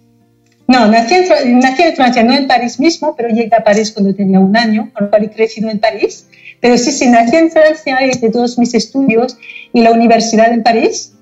No, 0.75 0.89
nací 0.89 1.15
en, 1.15 1.61
nací 1.61 1.83
en, 1.83 1.95
Francia, 1.95 2.25
no 2.25 2.35
en 2.35 2.49
París 2.49 2.81
mismo, 2.81 3.15
pero 3.15 3.29
llegué 3.29 3.55
a 3.55 3.63
París 3.63 3.93
cuando 3.93 4.13
tenía 4.13 4.41
un 4.41 4.57
año, 4.57 4.91
con 4.93 5.05
lo 5.05 5.11
cual 5.11 5.23
he 5.23 5.31
crecido 5.31 5.71
en 5.71 5.79
París. 5.79 6.27
Pero 6.61 6.77
sí, 6.77 6.91
sí, 6.91 7.07
nací 7.07 7.37
en 7.37 7.53
Francia, 7.53 8.05
hice 8.05 8.29
todos 8.31 8.59
mis 8.59 8.75
estudios 8.75 9.37
y 9.73 9.83
la 9.83 9.93
universidad 9.93 10.53
en 10.53 10.65
París 10.65 11.13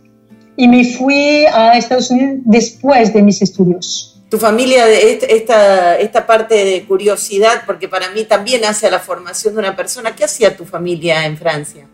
y 0.56 0.68
me 0.68 0.84
fui 0.84 1.44
a 1.52 1.76
Estados 1.76 2.10
Unidos 2.10 2.36
después 2.46 3.12
de 3.12 3.20
mis 3.20 3.42
estudios. 3.42 4.22
Tu 4.30 4.38
familia, 4.38 4.88
esta, 4.88 5.98
esta 5.98 6.26
parte 6.26 6.64
de 6.64 6.84
curiosidad, 6.84 7.64
porque 7.66 7.88
para 7.88 8.08
mí 8.10 8.24
también 8.24 8.64
hace 8.64 8.86
a 8.86 8.90
la 8.90 9.00
formación 9.00 9.52
de 9.52 9.60
una 9.60 9.76
persona, 9.76 10.16
¿qué 10.16 10.24
hacía 10.24 10.56
tu 10.56 10.64
familia 10.64 11.26
en 11.26 11.36
Francia? 11.36 11.86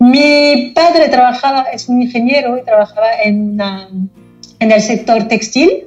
Mi 0.00 0.72
padre 0.74 1.08
trabajaba, 1.08 1.62
es 1.72 1.88
un 1.88 2.02
ingeniero 2.02 2.58
y 2.58 2.64
trabajaba 2.64 3.06
en, 3.22 3.60
en 4.58 4.72
el 4.72 4.82
sector 4.82 5.28
textil 5.28 5.84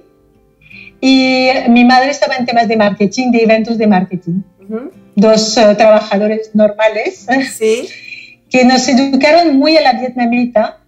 y 0.99 1.49
mi 1.69 1.85
madre 1.85 2.09
estaba 2.09 2.35
en 2.35 2.45
temas 2.45 2.67
de 2.67 2.75
marketing, 2.75 3.31
de 3.31 3.43
eventos 3.43 3.77
de 3.77 3.87
marketing. 3.87 4.41
Dos 5.15 5.57
eh, 5.57 5.75
trabajadores 5.75 6.51
normales 6.53 7.25
¿Sí? 7.55 7.87
que 8.49 8.65
nos 8.65 8.87
educaron 8.87 9.57
muy 9.57 9.77
a 9.77 9.81
la 9.81 9.93
vietnamita 9.93 10.79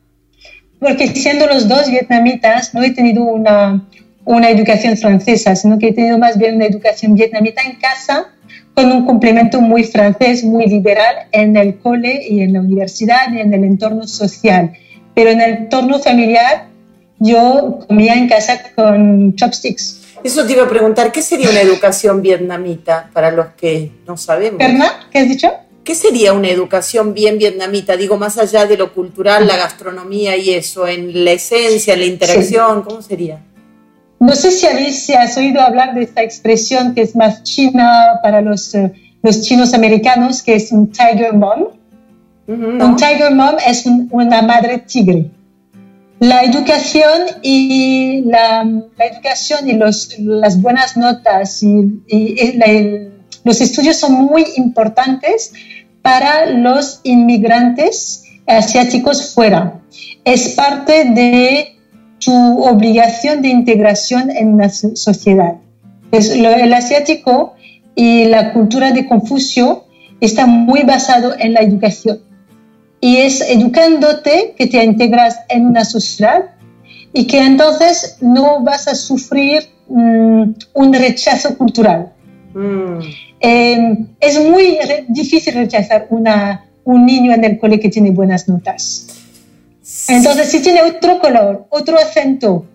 porque 0.79 1.07
siendo 1.07 1.45
los 1.45 1.67
dos 1.67 1.89
vietnamitas, 1.89 2.73
no 2.73 2.81
he 2.81 2.91
tenido 2.91 3.23
una, 3.23 3.85
una 4.25 4.49
educación 4.49 4.95
francesa, 4.95 5.55
sino 5.55 5.77
que 5.77 5.89
he 5.89 5.93
tenido 5.93 6.17
más 6.17 6.37
bien 6.37 6.55
una 6.55 6.65
educación 6.65 7.15
vietnamita 7.15 7.61
en 7.61 7.75
casa, 7.75 8.27
con 8.73 8.91
un 8.91 9.05
complemento 9.05 9.59
muy 9.59 9.83
francés, 9.83 10.43
muy 10.43 10.67
liberal 10.67 11.27
en 11.33 11.57
el 11.57 11.77
cole 11.79 12.21
y 12.29 12.41
en 12.41 12.53
la 12.53 12.61
universidad 12.61 13.31
y 13.33 13.39
en 13.39 13.53
el 13.53 13.65
entorno 13.65 14.07
social. 14.07 14.71
Pero 15.13 15.31
en 15.31 15.41
el 15.41 15.51
entorno 15.51 15.99
familiar, 15.99 16.67
yo 17.19 17.79
comía 17.85 18.13
en 18.13 18.29
casa 18.29 18.61
con 18.75 19.35
chopsticks. 19.35 19.98
Eso 20.23 20.45
te 20.45 20.53
iba 20.53 20.63
a 20.63 20.69
preguntar, 20.69 21.11
¿qué 21.11 21.21
sería 21.21 21.49
una 21.49 21.61
educación 21.61 22.21
vietnamita 22.21 23.09
para 23.13 23.31
los 23.31 23.47
que 23.57 23.91
no 24.07 24.17
sabemos? 24.17 24.59
¿Verdad? 24.59 24.91
¿Qué 25.11 25.19
has 25.19 25.29
dicho? 25.29 25.49
¿Qué 25.83 25.95
sería 25.95 26.33
una 26.33 26.49
educación 26.49 27.13
bien 27.13 27.37
vietnamita? 27.37 27.97
Digo, 27.97 28.17
más 28.17 28.37
allá 28.37 28.65
de 28.65 28.77
lo 28.77 28.93
cultural, 28.93 29.47
la 29.47 29.57
gastronomía 29.57 30.37
y 30.37 30.51
eso, 30.51 30.87
en 30.87 31.25
la 31.25 31.31
esencia, 31.31 31.95
la 31.95 32.05
interacción, 32.05 32.83
¿cómo 32.83 33.01
sería? 33.01 33.39
No 34.19 34.35
sé 34.35 34.51
si, 34.51 34.67
habéis, 34.67 35.03
si 35.03 35.13
has 35.13 35.37
oído 35.37 35.61
hablar 35.61 35.93
de 35.93 36.03
esta 36.03 36.21
expresión 36.21 36.93
que 36.93 37.01
es 37.01 37.15
más 37.15 37.43
china 37.43 38.19
para 38.21 38.41
los, 38.41 38.75
eh, 38.75 38.91
los 39.23 39.41
chinos 39.41 39.73
americanos, 39.73 40.43
que 40.43 40.55
es 40.55 40.71
un 40.71 40.91
tiger 40.91 41.33
mom. 41.33 41.69
Un 42.47 42.95
tiger 42.95 43.33
mom 43.33 43.55
es 43.65 43.85
una 44.11 44.41
madre 44.41 44.79
tigre. 44.79 45.31
La 46.19 46.43
educación 46.43 47.21
y 47.41 48.23
la, 48.25 48.67
educación 48.97 49.69
y 49.69 49.73
los, 49.73 50.19
las 50.19 50.61
buenas 50.61 50.97
notas 50.97 51.63
y, 51.63 52.01
y 52.07 52.59
los 53.43 53.61
estudios 53.61 53.97
son 53.97 54.13
muy 54.13 54.45
importantes 54.57 55.53
para 56.01 56.47
los 56.47 56.99
inmigrantes 57.03 58.23
asiáticos 58.47 59.33
fuera. 59.33 59.79
Es 60.25 60.49
parte 60.49 61.05
de 61.05 61.75
su 62.19 62.33
obligación 62.33 63.41
de 63.41 63.49
integración 63.49 64.29
en 64.29 64.57
la 64.57 64.69
sociedad. 64.69 65.55
el 66.11 66.73
asiático 66.73 67.55
y 67.95 68.25
la 68.25 68.53
cultura 68.53 68.91
de 68.91 69.05
Confucio 69.05 69.85
está 70.19 70.45
muy 70.45 70.83
basado 70.83 71.33
en 71.39 71.53
la 71.53 71.61
educación. 71.61 72.19
Y 73.01 73.17
es 73.17 73.41
educándote 73.41 74.53
que 74.57 74.67
te 74.67 74.83
integras 74.83 75.39
en 75.49 75.65
una 75.65 75.85
sociedad 75.85 76.45
y 77.13 77.25
que 77.27 77.39
entonces 77.39 78.17
no 78.21 78.61
vas 78.61 78.87
a 78.87 78.95
sufrir 78.95 79.63
mm, 79.87 80.43
un 80.73 80.93
rechazo 80.93 81.57
cultural. 81.57 82.11
Mm. 82.53 82.99
Em, 83.39 84.07
es 84.19 84.43
muy 84.43 84.77
difícil 85.07 85.53
rechazar 85.53 86.07
una, 86.09 86.65
un 86.83 87.05
niño 87.05 87.33
en 87.33 87.43
el 87.45 87.57
cole 87.57 87.79
que 87.79 87.89
tiene 87.89 88.11
buenas 88.11 88.47
notas. 88.49 89.07
Entonces, 90.07 90.49
si 90.49 90.61
tiene 90.61 90.81
otro 90.81 91.19
color, 91.19 91.65
otro 91.69 91.97
acento, 91.97 92.65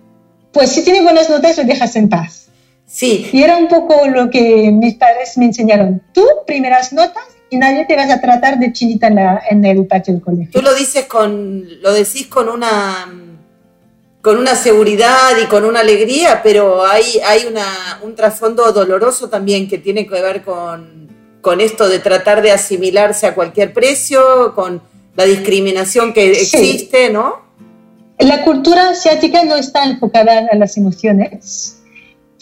pues 0.53 0.71
si 0.71 0.83
tiene 0.83 1.03
buenas 1.03 1.29
notas, 1.29 1.57
lo 1.59 1.65
dejas 1.65 1.95
en 1.97 2.09
paz. 2.09 2.49
Sí. 2.87 3.27
Y 3.33 3.43
era 3.43 3.57
un 3.57 3.69
poco 3.69 4.07
lo 4.07 4.31
que 4.31 4.71
mis 4.73 4.95
padres 4.95 5.37
me 5.37 5.47
enseñaron. 5.47 6.03
Tú, 6.13 6.25
primeras 6.47 6.93
notas, 6.93 7.25
nadie 7.57 7.85
te 7.87 7.97
vas 7.97 8.11
a 8.11 8.21
tratar 8.21 8.59
de 8.59 8.73
chinita 8.73 9.09
en, 9.09 9.14
la, 9.17 9.43
en 9.49 9.64
el 9.64 9.87
patio 9.87 10.14
del 10.14 10.23
colegio. 10.23 10.51
Tú 10.53 10.62
lo 10.62 10.75
dices 10.75 11.07
con, 11.07 11.64
lo 11.81 11.93
decís 11.93 12.27
con 12.27 12.49
una 12.49 13.09
con 14.25 14.38
una 14.38 14.55
seguridad 14.57 15.33
y 15.43 15.45
con 15.47 15.67
una 15.67 15.81
alegría, 15.81 16.40
pero 16.43 16.87
hay, 16.87 17.21
hay 17.27 17.45
una, 17.45 18.01
un 18.03 18.14
trasfondo 18.14 18.73
doloroso 18.73 19.29
también 19.29 19.69
que 19.69 19.77
tiene 19.77 20.07
que 20.07 20.14
ver 20.23 20.43
con, 20.43 21.11
con, 21.43 21.61
esto 21.61 21.87
de 21.90 21.99
tratar 21.99 22.40
de 22.40 22.51
asimilarse 22.51 23.27
a 23.27 23.35
cualquier 23.35 23.75
precio, 23.75 24.55
con 24.55 24.81
la 25.14 25.25
discriminación 25.25 26.14
que 26.14 26.31
existe, 26.31 27.11
¿no? 27.11 27.45
La 28.19 28.43
cultura 28.45 28.88
asiática 28.90 29.45
no 29.45 29.57
está 29.57 29.85
enfocada 29.85 30.49
a 30.51 30.57
las 30.57 30.79
emociones, 30.79 31.74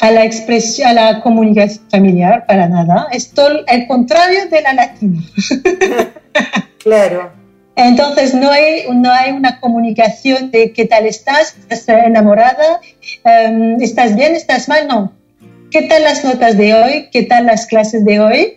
a 0.02 0.10
la 0.10 0.24
expresión, 0.24 0.88
a 0.88 0.92
la 0.92 1.20
comunicación 1.20 1.88
familiar, 1.88 2.44
para 2.46 2.68
nada. 2.68 3.06
Es 3.12 3.30
todo 3.30 3.64
el 3.68 3.86
contrario 3.86 4.48
de 4.50 4.60
la 4.60 4.74
latina. 4.74 5.22
claro. 6.78 7.30
Entonces 7.76 8.34
no 8.34 8.50
hay, 8.50 8.82
no 8.92 9.12
hay 9.12 9.30
una 9.30 9.60
comunicación 9.60 10.50
de 10.50 10.72
qué 10.72 10.86
tal 10.86 11.06
estás, 11.06 11.56
estás 11.70 12.04
enamorada, 12.04 12.80
em, 13.22 13.80
estás 13.80 14.16
bien, 14.16 14.34
estás 14.34 14.68
mal, 14.68 14.88
no. 14.88 15.12
¿Qué 15.70 15.82
tal 15.82 16.02
las 16.02 16.24
notas 16.24 16.58
de 16.58 16.74
hoy? 16.74 17.08
¿Qué 17.12 17.22
tal 17.22 17.46
las 17.46 17.66
clases 17.66 18.04
de 18.04 18.18
hoy? 18.18 18.54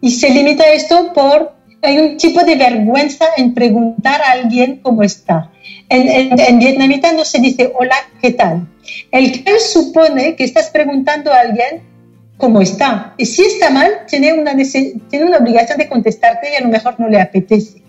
Y 0.00 0.10
se 0.10 0.30
limita 0.30 0.64
esto 0.72 1.12
por, 1.12 1.52
hay 1.80 1.98
un 1.98 2.16
tipo 2.16 2.42
de 2.42 2.56
vergüenza 2.56 3.24
en 3.36 3.54
preguntar 3.54 4.20
a 4.20 4.32
alguien 4.32 4.80
cómo 4.82 5.04
está. 5.04 5.52
En, 5.88 6.36
en, 6.36 6.58
vietnamita 6.58 7.12
no 7.12 7.24
se 7.24 7.38
dice 7.38 7.72
hola, 7.78 7.94
¿qué 8.20 8.32
tal? 8.32 8.66
El 9.10 9.44
que 9.44 9.60
supone 9.60 10.36
que 10.36 10.44
estás 10.44 10.70
preguntando 10.70 11.32
a 11.32 11.40
alguien 11.40 11.82
cómo 12.36 12.62
está. 12.62 13.14
Y 13.18 13.26
si 13.26 13.42
está 13.42 13.70
mal, 13.70 13.90
tiene 14.08 14.32
una, 14.32 14.56
tiene 14.56 15.24
una 15.26 15.38
obligación 15.38 15.78
de 15.78 15.88
contestarte 15.88 16.52
y 16.52 16.56
a 16.56 16.60
lo 16.60 16.68
mejor 16.68 16.98
no 16.98 17.08
le 17.08 17.20
apetece. 17.20 17.82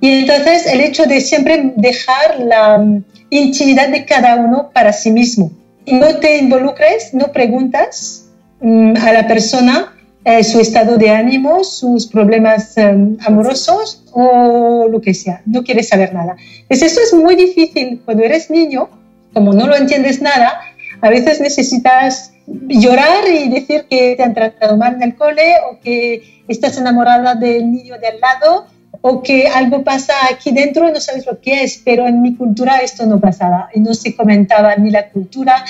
Y 0.00 0.08
entonces 0.08 0.66
el 0.66 0.80
hecho 0.80 1.04
de 1.06 1.20
siempre 1.20 1.72
dejar 1.76 2.40
la 2.40 2.78
mm, 2.78 3.04
intimidad 3.30 3.88
de 3.88 4.04
cada 4.04 4.36
uno 4.36 4.70
para 4.74 4.92
sí 4.92 5.10
mismo. 5.12 5.52
No 5.86 6.16
te 6.16 6.38
involucres, 6.38 7.14
no 7.14 7.32
preguntas 7.32 8.26
mm, 8.60 8.96
a 8.96 9.12
la 9.12 9.26
persona 9.28 9.94
eh, 10.24 10.44
su 10.44 10.60
estado 10.60 10.98
de 10.98 11.10
ánimo, 11.10 11.64
sus 11.64 12.06
problemas 12.06 12.76
em, 12.78 13.16
amorosos 13.26 14.04
o 14.12 14.88
lo 14.88 15.00
que 15.00 15.14
sea. 15.14 15.42
No 15.46 15.64
quieres 15.64 15.88
saber 15.88 16.14
nada. 16.14 16.36
Pues 16.68 16.82
eso 16.82 17.00
es 17.00 17.12
muy 17.12 17.34
difícil 17.34 18.00
cuando 18.04 18.22
eres 18.22 18.50
niño, 18.50 18.88
como 19.32 19.52
no 19.52 19.66
lo 19.66 19.76
entiendes 19.76 20.20
nada, 20.20 20.60
a 21.00 21.10
veces 21.10 21.40
necesitas 21.40 22.32
llorar 22.46 23.28
y 23.28 23.48
decir 23.48 23.86
que 23.88 24.14
te 24.16 24.22
han 24.22 24.34
tratado 24.34 24.76
mal 24.76 24.94
en 24.94 25.02
el 25.02 25.14
cole 25.14 25.54
o 25.70 25.80
que 25.80 26.42
estás 26.48 26.78
enamorada 26.78 27.34
del 27.34 27.70
niño 27.70 27.98
de 27.98 28.08
al 28.08 28.20
lado 28.20 28.66
o 29.00 29.22
que 29.22 29.48
algo 29.48 29.82
pasa 29.82 30.14
aquí 30.30 30.52
dentro 30.52 30.88
y 30.88 30.92
no 30.92 31.00
sabes 31.00 31.26
lo 31.26 31.40
que 31.40 31.64
es, 31.64 31.80
pero 31.84 32.06
en 32.06 32.22
mi 32.22 32.36
cultura 32.36 32.78
esto 32.78 33.06
no 33.06 33.20
pasaba 33.20 33.68
y 33.74 33.80
no 33.80 33.94
se 33.94 34.14
comentaba 34.14 34.76
ni 34.76 34.90
la 34.90 35.08
cultura, 35.08 35.64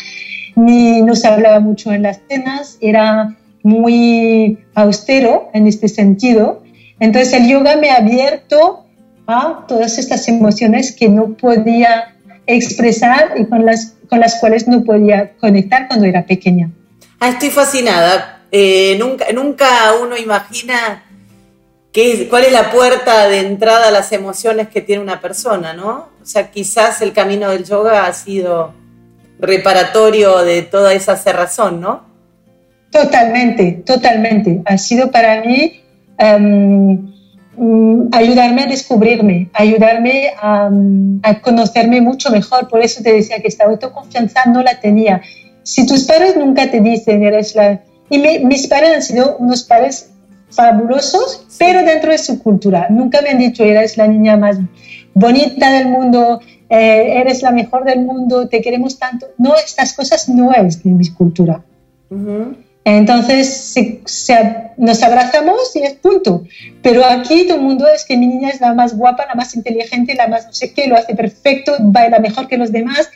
ni 0.54 1.00
no 1.02 1.14
se 1.14 1.28
hablaba 1.28 1.60
mucho 1.60 1.92
en 1.92 2.02
las 2.02 2.20
cenas, 2.28 2.76
era 2.80 3.34
muy 3.62 4.58
austero 4.74 5.50
en 5.54 5.66
este 5.66 5.88
sentido. 5.88 6.62
Entonces 7.00 7.32
el 7.32 7.48
yoga 7.48 7.76
me 7.76 7.90
ha 7.90 7.96
abierto 7.96 8.84
a 9.26 9.64
todas 9.66 9.98
estas 9.98 10.28
emociones 10.28 10.92
que 10.92 11.08
no 11.08 11.34
podía 11.34 12.14
expresar 12.46 13.34
y 13.36 13.46
con 13.46 13.64
las, 13.64 13.94
con 14.08 14.20
las 14.20 14.36
cuales 14.36 14.68
no 14.68 14.84
podía 14.84 15.32
conectar 15.38 15.88
cuando 15.88 16.06
era 16.06 16.24
pequeña. 16.24 16.70
Ah, 17.20 17.30
estoy 17.30 17.50
fascinada. 17.50 18.42
Eh, 18.50 18.96
nunca, 18.98 19.26
nunca 19.32 19.94
uno 20.00 20.16
imagina 20.16 21.02
¿Cuál 22.30 22.44
es 22.44 22.52
la 22.52 22.70
puerta 22.70 23.28
de 23.28 23.40
entrada 23.40 23.88
a 23.88 23.90
las 23.90 24.12
emociones 24.12 24.68
que 24.68 24.80
tiene 24.80 25.02
una 25.02 25.20
persona, 25.20 25.74
no? 25.74 26.08
O 26.22 26.24
sea, 26.24 26.50
quizás 26.50 27.02
el 27.02 27.12
camino 27.12 27.50
del 27.50 27.64
yoga 27.64 28.06
ha 28.06 28.12
sido 28.14 28.72
reparatorio 29.38 30.38
de 30.38 30.62
toda 30.62 30.94
esa 30.94 31.16
cerrazón, 31.16 31.82
¿no? 31.82 32.06
Totalmente, 32.90 33.82
totalmente. 33.84 34.62
Ha 34.64 34.78
sido 34.78 35.10
para 35.10 35.42
mí 35.42 35.82
mm, 36.18 37.12
ayudarme 38.12 38.62
a 38.62 38.66
descubrirme, 38.66 39.48
ayudarme 39.52 40.32
a, 40.40 40.70
conocerme 41.42 42.00
mucho 42.00 42.30
mejor. 42.30 42.68
Por 42.68 42.80
eso 42.80 43.02
te 43.02 43.12
decía 43.12 43.40
que 43.40 43.48
esta 43.48 43.64
autoconfianza 43.64 44.42
no 44.46 44.62
la 44.62 44.80
tenía. 44.80 45.22
Si 45.62 45.86
tus 45.86 46.04
padres 46.04 46.36
nunca 46.36 46.70
te 46.70 46.80
dicen, 46.80 47.22
eres 47.22 47.54
la... 47.54 47.82
Y 48.10 48.18
mis 48.44 48.66
padres 48.66 48.90
han 48.94 49.02
sido 49.02 49.36
unos 49.38 49.62
padres 49.62 50.10
fabulosos, 50.50 51.46
pero 51.58 51.82
dentro 51.82 52.12
de 52.12 52.18
su 52.18 52.42
cultura. 52.42 52.88
Nunca 52.90 53.22
me 53.22 53.30
han 53.30 53.38
dicho, 53.38 53.64
eres 53.64 53.96
la 53.96 54.06
niña 54.06 54.36
más 54.36 54.58
bonita 55.14 55.72
del 55.72 55.88
mundo, 55.88 56.40
eh, 56.68 57.20
eres 57.20 57.42
la 57.42 57.52
mejor 57.52 57.84
del 57.84 58.00
mundo, 58.00 58.48
te 58.48 58.60
queremos 58.60 58.98
tanto. 58.98 59.26
No, 59.38 59.54
estas 59.56 59.94
cosas 59.94 60.28
no 60.28 60.52
es 60.52 60.82
de 60.82 60.90
mi 60.90 61.08
cultura. 61.10 61.62
Entonces 62.84 63.74
nos 64.76 65.02
abrazamos 65.02 65.74
y 65.76 65.82
es 65.82 65.94
punto. 65.94 66.44
Pero 66.82 67.04
aquí 67.04 67.46
todo 67.46 67.56
el 67.56 67.62
mundo 67.62 67.86
es 67.88 68.04
que 68.04 68.16
mi 68.16 68.26
niña 68.26 68.50
es 68.50 68.60
la 68.60 68.74
más 68.74 68.96
guapa, 68.96 69.26
la 69.26 69.34
más 69.34 69.54
inteligente, 69.54 70.14
la 70.14 70.26
más 70.26 70.46
no 70.46 70.52
sé 70.52 70.72
qué, 70.72 70.88
lo 70.88 70.96
hace 70.96 71.14
perfecto, 71.14 71.76
baila 71.78 72.18
mejor 72.18 72.48
que 72.48 72.56
los 72.56 72.72
demás. 72.72 73.08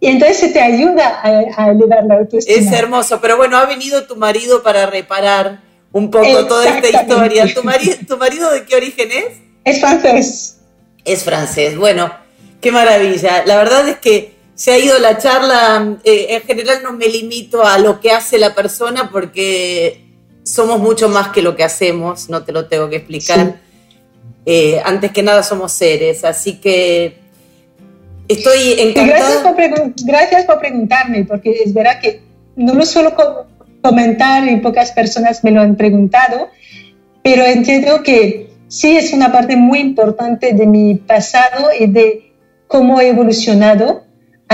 Y 0.00 0.08
entonces 0.08 0.38
se 0.38 0.48
te 0.48 0.60
ayuda 0.60 1.20
a, 1.22 1.70
elevar 1.70 2.04
la 2.04 2.16
autoestima. 2.16 2.58
Es 2.58 2.72
hermoso, 2.72 3.20
pero 3.20 3.36
bueno, 3.36 3.56
ha 3.56 3.66
venido 3.66 4.06
tu 4.06 4.16
marido 4.16 4.62
para 4.62 4.86
reparar 4.86 5.60
un 5.92 6.10
poco 6.10 6.46
toda 6.46 6.78
esta 6.78 7.02
historia. 7.02 7.46
¿Tu 7.54 7.62
marido, 7.62 7.94
¿Tu 8.06 8.16
marido 8.16 8.50
de 8.50 8.64
qué 8.64 8.76
origen 8.76 9.10
es? 9.10 9.38
Es 9.64 9.80
francés. 9.80 10.58
Es 11.04 11.22
francés, 11.24 11.76
bueno, 11.76 12.12
qué 12.60 12.72
maravilla. 12.72 13.44
La 13.46 13.56
verdad 13.56 13.88
es 13.88 13.98
que 13.98 14.33
se 14.54 14.72
ha 14.72 14.78
ido 14.78 14.98
la 14.98 15.18
charla, 15.18 15.96
eh, 16.04 16.26
en 16.30 16.42
general 16.42 16.78
no 16.82 16.92
me 16.92 17.08
limito 17.08 17.64
a 17.64 17.78
lo 17.78 18.00
que 18.00 18.12
hace 18.12 18.38
la 18.38 18.54
persona 18.54 19.10
porque 19.10 20.04
somos 20.44 20.78
mucho 20.78 21.08
más 21.08 21.28
que 21.28 21.42
lo 21.42 21.56
que 21.56 21.64
hacemos, 21.64 22.28
no 22.28 22.44
te 22.44 22.52
lo 22.52 22.66
tengo 22.66 22.88
que 22.88 22.96
explicar. 22.96 23.56
Eh, 24.46 24.80
antes 24.84 25.10
que 25.10 25.22
nada 25.22 25.42
somos 25.42 25.72
seres, 25.72 26.24
así 26.24 26.60
que 26.60 27.16
estoy 28.28 28.74
encantada. 28.78 29.42
Gracias 29.42 30.04
gracias 30.04 30.44
por 30.44 30.58
preguntarme, 30.60 31.24
porque 31.24 31.62
es 31.64 31.72
verdad 31.72 32.00
que 32.00 32.20
no 32.54 32.74
lo 32.74 32.84
suelo 32.84 33.14
comentar 33.82 34.46
y 34.48 34.56
pocas 34.56 34.92
personas 34.92 35.42
me 35.42 35.50
lo 35.50 35.62
han 35.62 35.76
preguntado, 35.76 36.48
pero 37.22 37.42
entiendo 37.44 38.02
que 38.02 38.50
sí 38.68 38.96
es 38.96 39.12
una 39.12 39.32
parte 39.32 39.56
muy 39.56 39.80
importante 39.80 40.52
de 40.52 40.66
mi 40.66 40.94
pasado 40.94 41.70
y 41.78 41.86
de 41.86 42.32
cómo 42.68 43.00
he 43.00 43.08
evolucionado 43.08 44.04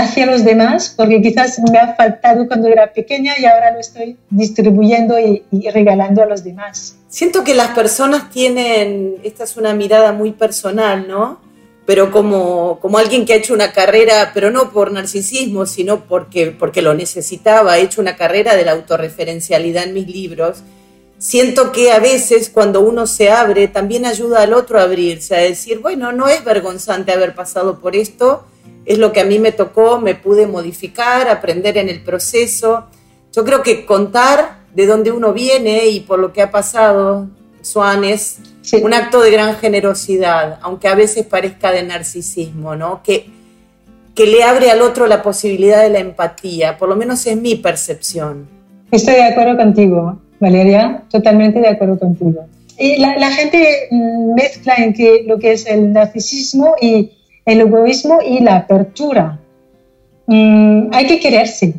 hacia 0.01 0.25
los 0.25 0.43
demás, 0.43 0.93
porque 0.95 1.21
quizás 1.21 1.59
me 1.71 1.77
ha 1.77 1.95
faltado 1.95 2.47
cuando 2.47 2.67
era 2.67 2.91
pequeña 2.91 3.33
y 3.37 3.45
ahora 3.45 3.71
lo 3.71 3.79
estoy 3.79 4.17
distribuyendo 4.29 5.19
y, 5.19 5.43
regalando 5.73 6.21
a 6.21 6.25
los 6.25 6.43
demás. 6.43 6.95
Siento 7.07 7.43
que 7.43 7.55
las 7.55 7.69
personas 7.69 8.29
tienen, 8.29 9.15
esta 9.23 9.43
es 9.43 9.57
una 9.57 9.73
mirada 9.73 10.11
muy 10.11 10.31
personal, 10.31 11.07
¿no? 11.07 11.39
Pero 11.85 12.11
como, 12.11 12.79
como 12.79 12.97
alguien 12.97 13.25
que 13.25 13.33
ha 13.33 13.37
hecho 13.37 13.53
una 13.53 13.73
carrera, 13.73 14.31
pero 14.33 14.51
no 14.51 14.71
por 14.71 14.91
narcisismo, 14.91 15.65
sino 15.65 16.05
porque, 16.05 16.47
porque 16.51 16.81
lo 16.81 16.93
necesitaba, 16.93 17.77
he 17.77 17.81
hecho 17.81 18.01
una 18.01 18.15
carrera 18.15 18.55
de 18.55 18.65
la 18.65 18.71
autorreferencialidad 18.73 19.85
en 19.85 19.93
mis 19.93 20.07
libros, 20.07 20.63
siento 21.17 21.71
que 21.71 21.91
a 21.91 21.99
veces 21.99 22.49
cuando 22.49 22.81
uno 22.81 23.07
se 23.07 23.29
abre, 23.29 23.67
también 23.67 24.05
ayuda 24.05 24.41
al 24.41 24.53
otro 24.53 24.79
a 24.79 24.83
abrirse, 24.83 25.35
a 25.35 25.39
decir, 25.39 25.79
bueno, 25.79 26.11
no 26.11 26.27
es 26.27 26.43
vergonzante 26.43 27.11
haber 27.11 27.35
pasado 27.35 27.79
por 27.79 27.95
esto, 27.95 28.45
es 28.85 28.97
lo 28.97 29.11
que 29.11 29.21
a 29.21 29.25
mí 29.25 29.39
me 29.39 29.51
tocó, 29.51 29.99
me 29.99 30.15
pude 30.15 30.47
modificar, 30.47 31.27
aprender 31.29 31.77
en 31.77 31.89
el 31.89 32.01
proceso. 32.01 32.85
Yo 33.33 33.45
creo 33.45 33.61
que 33.63 33.85
contar 33.85 34.61
de 34.73 34.85
dónde 34.85 35.11
uno 35.11 35.33
viene 35.33 35.87
y 35.87 35.99
por 36.01 36.19
lo 36.19 36.33
que 36.33 36.41
ha 36.41 36.51
pasado, 36.51 37.27
Swan, 37.61 38.03
es 38.03 38.39
un 38.81 38.93
acto 38.93 39.21
de 39.21 39.31
gran 39.31 39.55
generosidad, 39.55 40.59
aunque 40.61 40.87
a 40.87 40.95
veces 40.95 41.25
parezca 41.25 41.71
de 41.71 41.83
narcisismo, 41.83 42.75
¿no? 42.75 43.01
Que, 43.03 43.27
que 44.15 44.25
le 44.25 44.43
abre 44.43 44.71
al 44.71 44.81
otro 44.81 45.07
la 45.07 45.21
posibilidad 45.21 45.81
de 45.81 45.89
la 45.89 45.99
empatía, 45.99 46.77
por 46.77 46.89
lo 46.89 46.95
menos 46.95 47.25
es 47.25 47.37
mi 47.37 47.55
percepción. 47.55 48.47
Estoy 48.91 49.15
de 49.15 49.23
acuerdo 49.23 49.57
contigo, 49.57 50.19
Valeria, 50.39 51.03
totalmente 51.09 51.59
de 51.59 51.69
acuerdo 51.69 51.97
contigo. 51.97 52.45
Y 52.77 52.97
la, 52.97 53.15
la 53.17 53.31
gente 53.31 53.87
mezcla 54.35 54.75
en 54.75 54.93
que 54.93 55.23
lo 55.27 55.37
que 55.37 55.53
es 55.53 55.65
el 55.65 55.93
narcisismo 55.93 56.75
y 56.81 57.11
el 57.51 57.61
egoísmo 57.61 58.19
y 58.27 58.39
la 58.39 58.57
apertura. 58.57 59.39
Mm, 60.27 60.89
hay 60.93 61.07
que 61.07 61.19
quererse. 61.19 61.75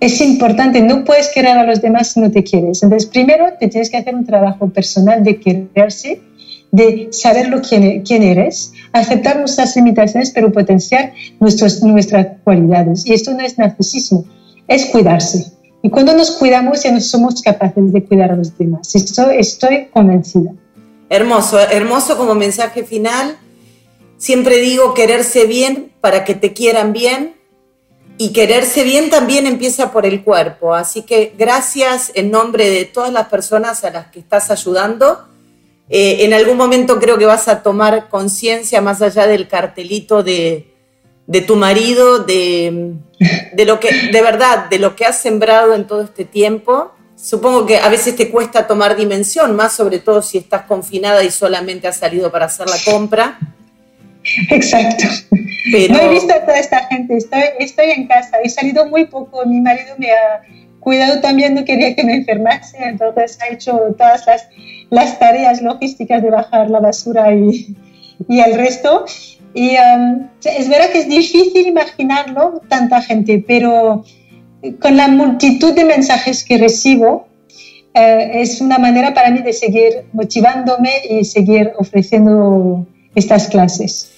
Es 0.00 0.20
importante, 0.20 0.80
no 0.80 1.04
puedes 1.04 1.28
querer 1.28 1.58
a 1.58 1.64
los 1.64 1.82
demás 1.82 2.12
si 2.12 2.20
no 2.20 2.30
te 2.30 2.42
quieres. 2.42 2.82
Entonces, 2.82 3.08
primero 3.08 3.46
te 3.58 3.68
tienes 3.68 3.90
que 3.90 3.98
hacer 3.98 4.14
un 4.14 4.24
trabajo 4.24 4.70
personal 4.70 5.22
de 5.22 5.38
quererse, 5.38 6.22
de 6.72 7.08
saber 7.10 7.48
lo 7.48 7.60
quién, 7.60 8.22
eres, 8.22 8.72
aceptar 8.92 9.38
nuestras 9.38 9.76
limitaciones, 9.76 10.30
pero 10.30 10.50
potenciar 10.52 11.12
nuestros, 11.38 11.82
nuestras 11.82 12.28
cualidades. 12.44 13.04
Y 13.04 13.12
esto 13.12 13.32
no 13.32 13.40
es 13.40 13.58
narcisismo, 13.58 14.24
es 14.66 14.86
cuidarse. 14.86 15.52
Y 15.82 15.90
cuando 15.90 16.14
nos 16.14 16.30
cuidamos 16.32 16.82
ya 16.82 16.92
no 16.92 17.00
somos 17.00 17.42
capaces 17.42 17.92
de 17.92 18.04
cuidar 18.04 18.32
a 18.32 18.36
los 18.36 18.56
demás. 18.56 18.94
Esto 18.94 19.30
estoy 19.30 19.86
convencida. 19.92 20.52
Hermoso, 21.08 21.58
hermoso 21.58 22.16
como 22.16 22.34
mensaje 22.34 22.84
final. 22.84 23.36
Siempre 24.20 24.58
digo 24.58 24.92
quererse 24.92 25.46
bien 25.46 25.94
para 26.02 26.26
que 26.26 26.34
te 26.34 26.52
quieran 26.52 26.92
bien 26.92 27.36
y 28.18 28.34
quererse 28.34 28.84
bien 28.84 29.08
también 29.08 29.46
empieza 29.46 29.92
por 29.92 30.04
el 30.04 30.22
cuerpo. 30.22 30.74
Así 30.74 31.04
que 31.04 31.32
gracias 31.38 32.12
en 32.14 32.30
nombre 32.30 32.68
de 32.68 32.84
todas 32.84 33.10
las 33.14 33.28
personas 33.28 33.82
a 33.82 33.90
las 33.90 34.08
que 34.08 34.18
estás 34.18 34.50
ayudando. 34.50 35.26
Eh, 35.88 36.18
en 36.20 36.34
algún 36.34 36.58
momento 36.58 37.00
creo 37.00 37.16
que 37.16 37.24
vas 37.24 37.48
a 37.48 37.62
tomar 37.62 38.10
conciencia 38.10 38.82
más 38.82 39.00
allá 39.00 39.26
del 39.26 39.48
cartelito 39.48 40.22
de, 40.22 40.70
tu 41.46 41.56
marido, 41.56 42.18
de, 42.18 42.96
de, 43.54 43.64
lo 43.64 43.80
que, 43.80 44.10
de 44.12 44.20
verdad, 44.20 44.68
de 44.68 44.78
lo 44.78 44.96
que 44.96 45.06
has 45.06 45.18
sembrado 45.18 45.72
en 45.72 45.86
todo 45.86 46.02
este 46.02 46.26
tiempo. 46.26 46.92
Supongo 47.16 47.64
que 47.64 47.78
a 47.78 47.88
veces 47.88 48.16
te 48.16 48.30
cuesta 48.30 48.66
tomar 48.66 48.96
dimensión, 48.96 49.56
más 49.56 49.72
sobre 49.72 49.98
todo 49.98 50.20
si 50.20 50.36
estás 50.36 50.66
confinada 50.66 51.24
y 51.24 51.30
solamente 51.30 51.88
has 51.88 51.96
salido 51.96 52.30
para 52.30 52.44
hacer 52.44 52.68
la 52.68 52.76
compra. 52.84 53.38
Exacto. 54.50 55.04
No 55.90 55.98
he 56.00 56.08
visto 56.08 56.32
a 56.32 56.40
toda 56.40 56.58
esta 56.58 56.86
gente, 56.86 57.16
estoy, 57.16 57.42
estoy 57.58 57.90
en 57.90 58.06
casa, 58.06 58.38
he 58.42 58.48
salido 58.48 58.86
muy 58.86 59.06
poco, 59.06 59.44
mi 59.46 59.60
marido 59.60 59.94
me 59.98 60.10
ha 60.10 60.42
cuidado 60.80 61.20
también, 61.20 61.54
no 61.54 61.64
quería 61.64 61.94
que 61.94 62.04
me 62.04 62.16
enfermase, 62.16 62.78
entonces 62.82 63.38
ha 63.40 63.52
hecho 63.52 63.78
todas 63.96 64.26
las, 64.26 64.48
las 64.90 65.18
tareas 65.18 65.62
logísticas 65.62 66.22
de 66.22 66.30
bajar 66.30 66.70
la 66.70 66.80
basura 66.80 67.32
y, 67.34 67.76
y 68.28 68.40
el 68.40 68.54
resto. 68.54 69.04
Y 69.52 69.76
um, 69.76 70.28
es 70.44 70.68
verdad 70.68 70.90
que 70.90 71.00
es 71.00 71.08
difícil 71.08 71.66
imaginarlo, 71.66 72.62
tanta 72.68 73.02
gente, 73.02 73.44
pero 73.46 74.04
con 74.80 74.96
la 74.96 75.08
multitud 75.08 75.74
de 75.74 75.84
mensajes 75.84 76.44
que 76.44 76.58
recibo, 76.58 77.26
eh, 77.94 78.30
es 78.34 78.60
una 78.60 78.78
manera 78.78 79.12
para 79.12 79.30
mí 79.30 79.42
de 79.42 79.52
seguir 79.52 80.04
motivándome 80.12 80.90
y 81.08 81.24
seguir 81.24 81.72
ofreciendo 81.78 82.86
estas 83.14 83.48
clases. 83.48 84.09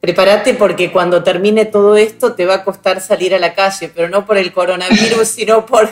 Prepárate 0.00 0.54
porque 0.54 0.90
cuando 0.90 1.22
termine 1.22 1.66
todo 1.66 1.96
esto 1.96 2.32
te 2.32 2.46
va 2.46 2.54
a 2.54 2.64
costar 2.64 3.00
salir 3.00 3.34
a 3.34 3.38
la 3.38 3.54
calle, 3.54 3.90
pero 3.94 4.08
no 4.08 4.24
por 4.24 4.38
el 4.38 4.52
coronavirus, 4.52 5.28
sino 5.36 5.66
por... 5.66 5.90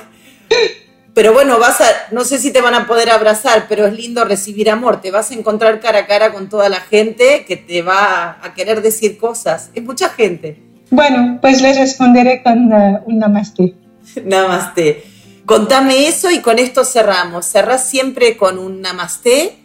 Pero 1.14 1.32
bueno, 1.32 1.58
vas 1.58 1.80
a, 1.80 1.86
no 2.12 2.24
sé 2.24 2.38
si 2.38 2.52
te 2.52 2.60
van 2.60 2.74
a 2.74 2.86
poder 2.86 3.10
abrazar, 3.10 3.66
pero 3.68 3.86
es 3.86 3.92
lindo 3.92 4.24
recibir 4.24 4.70
amor. 4.70 5.00
Te 5.00 5.10
vas 5.10 5.30
a 5.30 5.34
encontrar 5.34 5.80
cara 5.80 6.00
a 6.00 6.06
cara 6.06 6.32
con 6.32 6.48
toda 6.48 6.68
la 6.68 6.80
gente 6.80 7.44
que 7.44 7.56
te 7.56 7.82
va 7.82 8.38
a 8.40 8.54
querer 8.54 8.82
decir 8.82 9.18
cosas. 9.18 9.70
Es 9.74 9.82
mucha 9.82 10.10
gente. 10.10 10.62
Bueno, 10.90 11.38
pues 11.40 11.60
les 11.60 11.76
responderé 11.76 12.42
con 12.42 12.72
uh, 12.72 13.00
un 13.04 13.18
namaste. 13.18 13.74
namaste. 14.24 15.04
Contame 15.44 16.06
eso 16.06 16.30
y 16.30 16.40
con 16.40 16.58
esto 16.58 16.84
cerramos. 16.84 17.46
Cerrás 17.46 17.88
siempre 17.88 18.36
con 18.36 18.58
un 18.58 18.80
namaste 18.80 19.56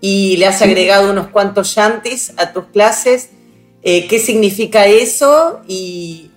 y 0.00 0.36
le 0.36 0.46
has 0.46 0.60
agregado 0.62 1.10
unos 1.10 1.28
cuantos 1.28 1.74
yantis 1.74 2.34
a 2.36 2.52
tus 2.52 2.66
clases. 2.66 3.30
Eh, 3.82 4.06
¿Qué 4.06 4.18
significa 4.18 4.86
eso 4.86 5.60
y 5.66 6.30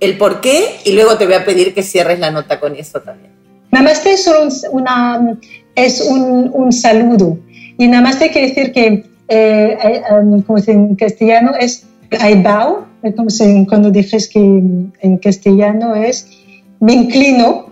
el 0.00 0.18
por 0.18 0.40
qué? 0.40 0.76
Y 0.84 0.92
luego 0.92 1.16
te 1.16 1.24
voy 1.24 1.34
a 1.34 1.44
pedir 1.44 1.74
que 1.74 1.82
cierres 1.82 2.18
la 2.18 2.30
nota 2.30 2.60
con 2.60 2.76
eso 2.76 3.00
también. 3.00 3.32
Namaste 3.70 4.12
es, 4.12 4.28
una, 4.70 5.38
es 5.74 6.00
un, 6.02 6.50
un, 6.52 6.72
saludo. 6.72 7.38
Y 7.78 7.88
namaste 7.88 8.30
quiere 8.30 8.48
decir 8.48 8.72
que, 8.72 8.86
eh, 9.28 9.78
eh 9.82 10.02
um, 10.12 10.42
como 10.42 10.58
en 10.66 10.94
castellano, 10.94 11.52
es 11.58 11.86
I 12.12 12.34
bow, 12.34 12.84
como 13.16 13.28
cuando 13.66 13.90
dices 13.90 14.28
que 14.28 14.38
en 14.38 15.18
castellano 15.22 15.94
es 15.94 16.28
me 16.80 16.92
inclino. 16.92 17.66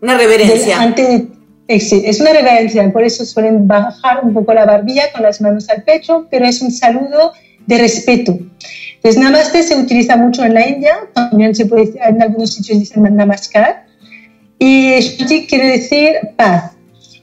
Una 0.00 0.16
reverencia. 0.16 0.80
Ante, 0.80 1.26
es 1.66 2.20
una 2.20 2.32
reverencia, 2.32 2.92
por 2.92 3.02
eso 3.02 3.24
suelen 3.24 3.66
bajar 3.66 4.24
un 4.24 4.34
poco 4.34 4.52
la 4.54 4.66
barbilla 4.66 5.10
con 5.12 5.22
las 5.22 5.40
manos 5.40 5.68
al 5.68 5.82
pecho, 5.82 6.26
pero 6.30 6.44
es 6.44 6.62
un 6.62 6.70
saludo 6.70 7.32
de 7.66 7.78
respeto. 7.78 8.38
Entonces, 8.96 9.20
namaste 9.20 9.62
se 9.62 9.76
utiliza 9.76 10.16
mucho 10.16 10.44
en 10.44 10.54
la 10.54 10.68
India, 10.68 10.94
también 11.14 11.54
se 11.54 11.66
puede, 11.66 11.92
en 12.06 12.20
algunos 12.22 12.52
sitios 12.54 12.78
dicen 12.78 13.02
namaskar, 13.14 13.86
y 14.58 15.00
shanti 15.00 15.46
quiere 15.46 15.68
decir 15.68 16.16
paz. 16.36 16.72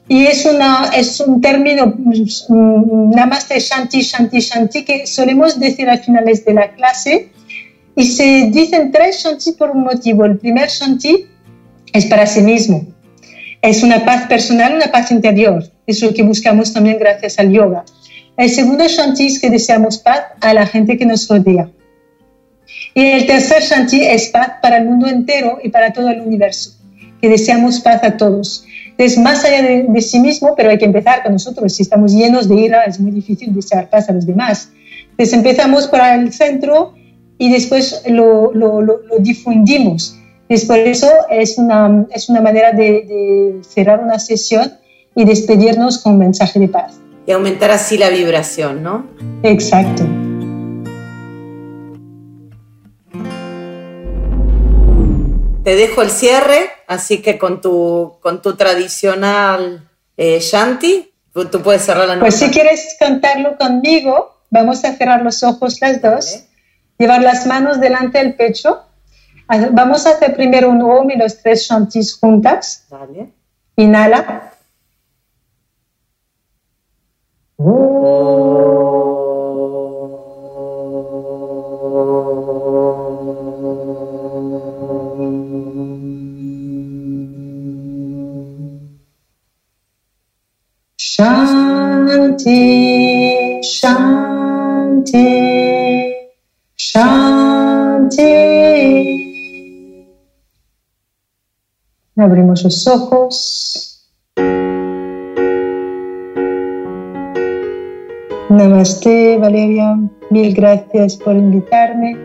Y 0.09 0.25
es, 0.25 0.45
una, 0.45 0.89
es 0.95 1.19
un 1.19 1.41
término, 1.41 1.93
mm, 1.97 3.11
namaste, 3.11 3.59
shanti, 3.59 4.01
shanti, 4.01 4.39
shanti, 4.39 4.85
que 4.85 5.05
solemos 5.05 5.59
decir 5.59 5.89
a 5.89 5.97
finales 5.97 6.45
de 6.45 6.53
la 6.53 6.71
clase, 6.71 7.29
y 7.95 8.05
se 8.05 8.49
dicen 8.51 8.91
tres 8.91 9.23
shanti 9.23 9.51
por 9.51 9.71
un 9.71 9.83
motivo. 9.83 10.25
El 10.25 10.37
primer 10.37 10.69
shanti 10.69 11.25
es 11.93 12.05
para 12.05 12.25
sí 12.25 12.41
mismo 12.41 12.85
es 13.61 13.83
una 13.83 14.05
paz 14.05 14.27
personal, 14.27 14.75
una 14.75 14.91
paz 14.91 15.11
interior. 15.11 15.63
Es 15.85 16.01
lo 16.01 16.13
que 16.13 16.23
buscamos 16.23 16.73
también 16.73 16.97
gracias 16.99 17.39
al 17.39 17.51
yoga. 17.51 17.83
El 18.37 18.51
segundo 18.51 18.87
shanti 18.87 19.25
es 19.25 19.39
que 19.39 19.49
deseamos 19.49 19.97
paz 19.97 20.25
a 20.41 20.53
la 20.53 20.67
gente 20.67 20.95
que 20.95 21.07
nos 21.07 21.27
rodea. 21.27 21.71
Y 22.93 23.01
el 23.01 23.25
tercer 23.25 23.63
shanti 23.63 24.01
es 24.01 24.27
paz 24.27 24.51
para 24.61 24.77
el 24.77 24.85
mundo 24.85 25.07
entero 25.07 25.57
y 25.63 25.69
para 25.69 25.91
todo 25.91 26.09
el 26.09 26.21
universo. 26.21 26.71
que 27.19 27.29
deseamos 27.29 27.79
paz 27.79 28.03
a 28.03 28.15
todos. 28.15 28.63
Entonces, 28.91 29.17
más 29.17 29.43
allá 29.43 29.63
de, 29.63 30.01
sí 30.01 30.19
mismo, 30.19 30.53
pero 30.55 30.69
hay 30.69 30.77
que 30.77 30.85
empezar 30.85 31.23
con 31.23 31.31
nosotros. 31.31 31.73
Si 31.73 31.81
estamos 31.81 32.13
llenos 32.13 32.47
de 32.47 32.55
ira, 32.55 32.83
es 32.83 32.99
muy 32.99 33.09
difícil 33.09 33.55
desear 33.55 33.89
paz 33.89 34.07
a 34.07 34.13
los 34.13 34.27
demás. 34.27 34.69
Entonces, 35.09 35.33
empezamos 35.33 35.87
por 35.87 35.99
el 35.99 36.31
centro 36.31 36.93
y 37.39 37.51
después 37.51 38.03
lo, 38.07 38.53
lo, 38.53 38.81
lo, 38.81 38.99
difundimos. 39.19 40.15
Entonces, 40.41 40.67
por 40.67 40.77
eso 40.77 41.09
es 41.31 41.57
una, 41.57 42.05
es 42.11 42.29
una 42.29 42.41
manera 42.41 42.71
de, 42.71 42.83
de 42.83 43.61
cerrar 43.67 43.99
una 43.99 44.19
sesión 44.19 44.73
y 45.15 45.25
despedirnos 45.25 45.97
con 45.97 46.13
un 46.13 46.19
mensaje 46.19 46.59
de 46.59 46.67
paz. 46.67 46.99
Y 47.27 47.31
aumentar 47.33 47.69
así 47.69 47.99
la 47.99 48.09
vibración, 48.09 48.81
¿no? 48.81 49.05
Exacto. 49.43 50.03
te 55.67 55.75
dejo 55.75 56.01
el 56.01 56.11
cierre, 56.11 56.69
así 56.87 57.21
que 57.21 57.37
con 57.37 57.59
tu, 57.59 58.19
con 58.21 58.41
tu 58.41 58.55
tradicional 58.55 59.89
eh, 60.15 60.39
shanti, 60.39 61.11
tú 61.33 61.61
puedes 61.61 61.81
cerrar 61.81 62.07
la 62.07 62.15
noche. 62.15 62.21
Pues 62.21 62.35
si 62.39 62.49
quieres 62.51 62.95
cantarlo 62.97 63.57
conmigo, 63.57 64.43
vamos 64.49 64.85
a 64.85 64.93
cerrar 64.93 65.23
los 65.23 65.43
ojos 65.43 65.81
las 65.81 66.01
dos, 66.01 66.45
llevar 66.97 67.21
las 67.21 67.45
manos 67.47 67.81
delante 67.81 68.19
del 68.19 68.35
pecho. 68.35 68.81
Vamos 69.71 70.05
a 70.05 70.11
hacer 70.11 70.37
primero 70.37 70.69
un 70.69 70.81
om 70.83 71.11
y 71.11 71.17
los 71.17 71.37
tres 71.43 71.67
shantis 71.67 72.17
juntas. 72.17 72.85
Dale. 72.89 73.33
Inhala. 73.75 74.53
Shanti, 77.59 78.21
Shanti, 93.63 95.17
Shanti. 96.75 98.33
Abrimos 102.17 102.63
los 102.63 102.87
ojos. 102.87 103.86
Namaste, 108.77 109.39
Valeria. 109.39 109.97
Mil 110.29 110.53
gracias 110.53 111.17
por 111.17 111.35
invitarme. 111.35 112.15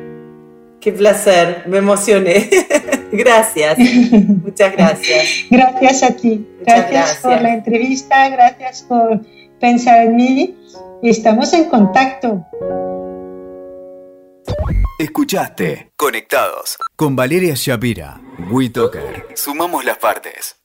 Qué 0.83 0.93
placer, 0.93 1.65
me 1.67 1.79
emocioné. 1.79 2.51
gracias, 3.13 3.79
muchas 3.79 4.73
gracias. 4.73 5.47
Gracias 5.51 6.03
a 6.03 6.15
ti. 6.15 6.47
gracias, 6.61 7.21
por 7.23 7.41
la 7.41 7.55
entrevista, 7.55 8.29
gracias 8.29 8.83
por 8.83 9.23
pensar 9.61 10.05
en 10.05 10.17
mí 10.17 10.55
y 11.03 11.09
estamos 11.09 11.55
en 11.55 11.71
contacto. 11.71 12.45
Escuchaste 14.99 15.93
Conectados 15.97 16.77
con 16.97 17.17
Valeria 17.17 17.55
Shapira. 17.57 18.21
WeToker. 18.51 19.29
Sumamos 19.37 19.87
las 19.87 19.97
partes. 19.97 20.62